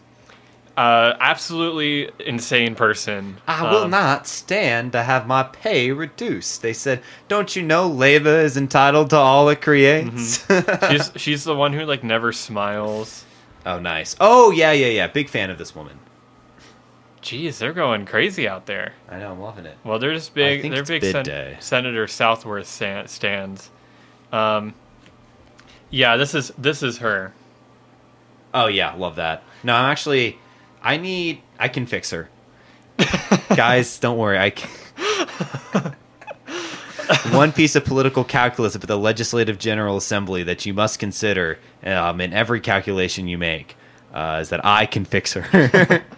[0.81, 3.37] uh, absolutely insane person.
[3.47, 6.61] I will Um, not stand to have my pay reduced.
[6.61, 10.91] They said, "Don't you know labor is entitled to all it creates?" Mm-hmm.
[10.91, 13.25] she's she's the one who like never smiles.
[13.65, 14.15] oh, nice.
[14.19, 15.07] Oh, yeah, yeah, yeah.
[15.07, 15.99] Big fan of this woman.
[17.21, 18.93] Jeez, they're going crazy out there.
[19.07, 19.31] I know.
[19.33, 19.77] I'm loving it.
[19.83, 20.63] Well, they're just big.
[20.63, 21.57] They're big sen-.
[21.59, 23.69] Senator Southworth stan- stands.
[24.31, 24.73] Um,
[25.91, 27.33] yeah, this is this is her.
[28.53, 29.43] Oh yeah, love that.
[29.63, 30.39] No, I'm actually.
[30.81, 31.41] I need.
[31.59, 32.29] I can fix her.
[33.55, 34.37] Guys, don't worry.
[34.37, 34.69] I can.
[37.31, 42.21] One piece of political calculus about the Legislative General Assembly that you must consider um,
[42.21, 43.75] in every calculation you make
[44.13, 46.03] uh, is that I can fix her.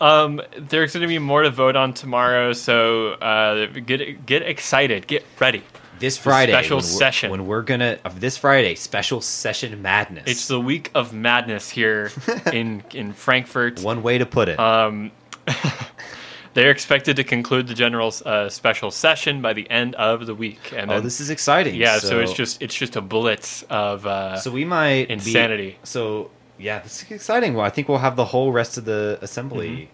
[0.00, 5.06] Um, there's going to be more to vote on tomorrow, so uh, get get excited,
[5.06, 5.62] get ready.
[5.98, 7.30] This Friday, special when we're- session.
[7.30, 10.24] when we're gonna of this Friday, special session madness.
[10.26, 12.10] It's the week of madness here
[12.52, 13.80] in in Frankfort.
[13.80, 14.58] one way to put it.
[14.60, 15.10] Um,
[16.54, 20.72] they're expected to conclude the general uh, special session by the end of the week,
[20.74, 21.74] and oh, this is exciting.
[21.74, 25.78] yeah, so, it's just it's just a blitz of uh, So we might be- Insanity.
[25.84, 27.54] so yeah, this is exciting.
[27.54, 29.90] Well, I think we'll have the whole rest of the assembly.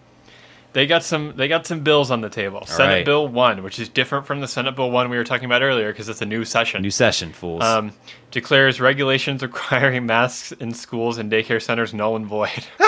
[0.75, 1.31] They got some.
[1.37, 2.65] They got some bills on the table.
[2.65, 3.05] Senate right.
[3.05, 5.89] Bill One, which is different from the Senate Bill One we were talking about earlier,
[5.93, 6.81] because it's a new session.
[6.81, 7.63] New session, fools.
[7.63, 7.93] um,
[8.29, 12.65] declares regulations requiring masks in schools and daycare centers null and void.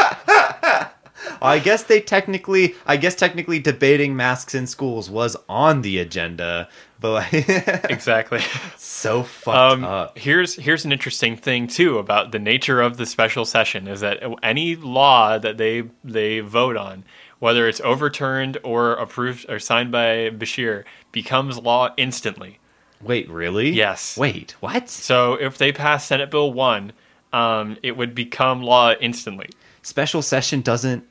[1.41, 6.67] I guess they technically, I guess technically, debating masks in schools was on the agenda,
[6.99, 8.39] but exactly.
[8.77, 10.17] so fucked Um, up.
[10.17, 14.21] here's here's an interesting thing too about the nature of the special session is that
[14.43, 17.03] any law that they they vote on,
[17.39, 22.59] whether it's overturned or approved or signed by Beshear, becomes law instantly.
[23.01, 23.69] Wait, really?
[23.69, 24.17] Yes.
[24.17, 24.89] Wait, what?
[24.89, 26.93] So if they pass Senate Bill One,
[27.31, 29.49] um, it would become law instantly.
[29.83, 31.03] Special session doesn't.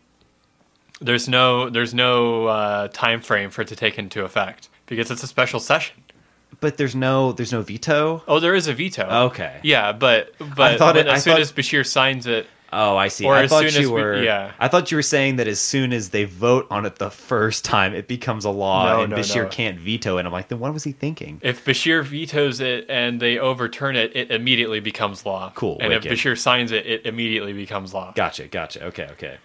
[1.00, 5.22] There's no there's no uh, time frame for it to take into effect because it's
[5.22, 6.02] a special session.
[6.60, 8.22] But there's no, there's no veto.
[8.26, 9.06] Oh, there is a veto.
[9.26, 9.60] Okay.
[9.62, 12.96] Yeah, but but thought when- it- I as soon thought- as Beshear signs it, Oh,
[12.96, 13.24] I see.
[13.24, 14.22] Or I as thought soon you as we- were.
[14.22, 14.52] yeah.
[14.58, 17.64] I thought you were saying that as soon as they vote on it the first
[17.64, 19.48] time, it becomes a law, No, and no, Beshear no.
[19.48, 20.26] can't veto it.
[20.26, 21.40] I'm like, then what was he thinking?
[21.42, 25.52] if Beshear vetoes it and they overturn it, it immediately becomes law.
[25.54, 26.02] Cool, And if.
[26.02, 28.12] Beshear signs it, it immediately becomes law.
[28.14, 28.84] Gotcha, gotcha.
[28.86, 29.36] Okay, okay.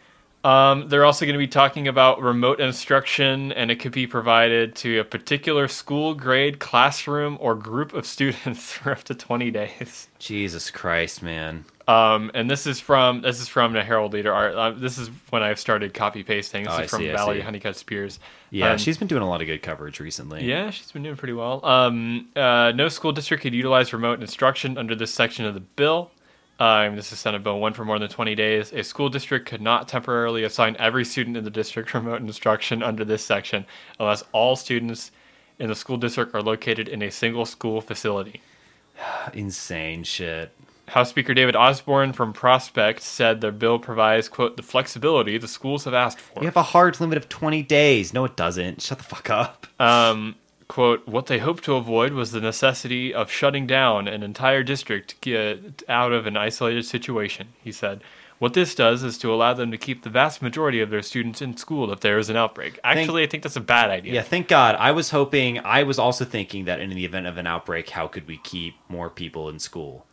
[0.44, 4.74] Um, they're also going to be talking about remote instruction, and it could be provided
[4.78, 10.08] to a particular school, grade, classroom, or group of students for up to 20 days.
[10.18, 11.66] Jesus Christ, man.
[11.88, 14.56] Um, and this is from this is from the Herald Leader art.
[14.56, 16.64] Uh, this is when I started copy pasting.
[16.66, 17.42] This Oh, is I from see, Valarie.
[17.42, 18.20] Honeycutt Spears.
[18.52, 20.44] Yeah, Um, she's been doing a lot of good coverage recently.
[20.46, 21.66] Yeah, she's been doing pretty well.
[21.66, 26.12] Um, uh, no school district could utilize remote instruction under this section of the bill.
[26.60, 28.72] Um, this is Senate Bill 1 for more than 20 days.
[28.72, 33.04] A school district could not temporarily assign every student in the district remote instruction under
[33.04, 33.66] this section
[34.00, 35.10] unless all students
[35.58, 38.42] in the school district are located in a single school facility.
[39.34, 40.52] Insane shit.
[40.92, 45.86] House Speaker David Osborne from Prospect said the bill provides, quote, the flexibility the schools
[45.86, 46.42] have asked for.
[46.42, 48.14] You have a hard limit of 20 days.
[48.14, 48.82] No, it doesn't.
[48.82, 49.68] Shut the fuck up.
[49.80, 50.36] Um,
[50.68, 55.12] quote, what they hoped to avoid was the necessity of shutting down an entire district
[55.12, 58.02] to get out of an isolated situation, he said.
[58.40, 61.42] What this does is to allow them to keep the vast majority of their students
[61.42, 62.80] in school if there is an outbreak.
[62.84, 64.16] Actually, I think that's a bad idea.
[64.16, 64.76] Yeah, thank God.
[64.76, 68.08] I was hoping, I was also thinking that in the event of an outbreak, how
[68.08, 70.06] could we keep more people in school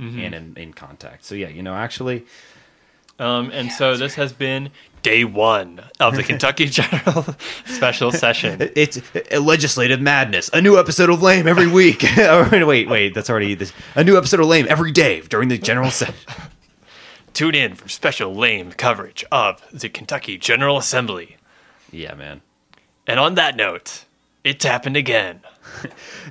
[0.00, 0.18] Mm-hmm.
[0.20, 1.24] and in, in contact?
[1.24, 2.26] So, yeah, you know, actually,
[3.18, 4.70] Um, and so this has been
[5.02, 7.24] day one of the Kentucky General
[7.64, 8.70] Special Session.
[8.76, 9.00] it's
[9.30, 10.50] a legislative madness.
[10.52, 12.02] A new episode of Lame every week.
[12.18, 13.72] wait, wait, that's already this.
[13.94, 16.14] A new episode of Lame every day during the general session.
[17.32, 21.36] Tune in for special lame coverage of the Kentucky General Assembly.
[21.90, 22.40] Yeah, man.
[23.06, 24.04] And on that note,
[24.42, 25.40] it's happened again.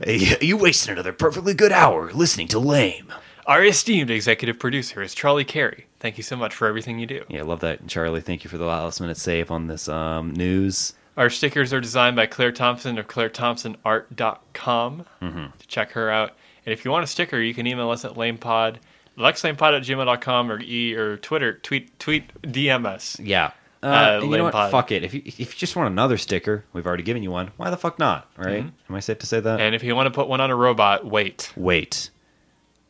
[0.06, 3.14] You wasted another perfectly good hour listening to Lame.
[3.48, 5.86] Our esteemed executive producer is Charlie Carey.
[6.00, 7.24] Thank you so much for everything you do.
[7.30, 8.22] Yeah, I love that, Charlie.
[8.22, 10.94] Thank you for the last minute save on this um, news.
[11.16, 15.46] Our stickers are designed by Claire Thompson of ClaireThompsonArt.com Mm-hmm.
[15.60, 16.32] to check her out.
[16.66, 18.78] And if you want a sticker, you can email us at lamepod,
[19.18, 23.20] lexlamepod at gmail.com or e or Twitter, tweet, tweet, DM us.
[23.20, 23.52] Yeah.
[23.84, 24.54] Uh, Uh, you know what?
[24.54, 24.72] Pod.
[24.72, 25.04] Fuck it.
[25.04, 27.52] If you if you just want another sticker, we've already given you one.
[27.58, 28.28] Why the fuck not?
[28.36, 28.64] Right?
[28.90, 29.60] Am I safe to say that?
[29.62, 31.54] And if you want to put one on a robot, wait.
[31.56, 32.10] Wait.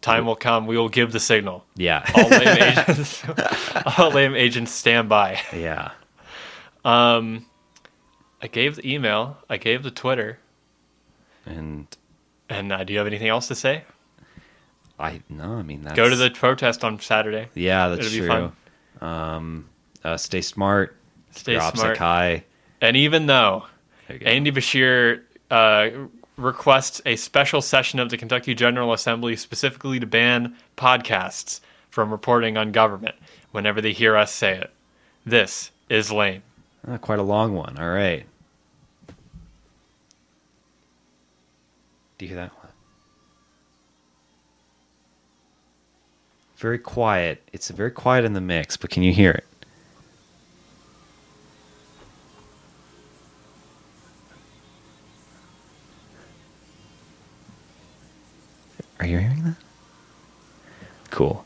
[0.06, 0.68] Time will come.
[0.68, 1.66] We will give the signal.
[1.76, 2.06] Yeah.
[2.16, 3.24] All lame agents,
[3.98, 5.40] all lame agents stand by.
[5.52, 5.92] yeah.
[6.84, 7.48] Um,
[8.42, 9.38] I gave the email.
[9.50, 10.38] I gave the Twitter.
[11.46, 11.88] And
[12.50, 13.84] And uh, do you have anything else to say?
[15.00, 17.50] I no, I mean that's Go to the protest on Saturday.
[17.56, 19.08] Yeah, that's It'll true.
[19.08, 19.68] Um,
[20.04, 20.96] uh, stay smart.
[21.32, 21.98] Stay smart.
[21.98, 22.44] High.
[22.80, 23.66] And even though
[24.08, 24.30] There you go.
[24.30, 25.90] Andy Beshear uh,
[26.38, 32.58] requests a special session of the Kentucky General Assembly specifically to ban podcasts from reporting
[32.58, 33.16] on government
[33.52, 34.72] whenever they hear us say it.
[35.26, 36.44] This is lame.
[36.88, 37.78] Uh, quite a long one.
[37.80, 38.26] All right.
[42.18, 42.72] Do you hear that one?
[46.58, 47.42] Very quiet.
[47.52, 49.46] It's very quiet in the mix, but can you hear it?
[59.00, 59.56] Are you hearing that?
[61.12, 61.46] Cool.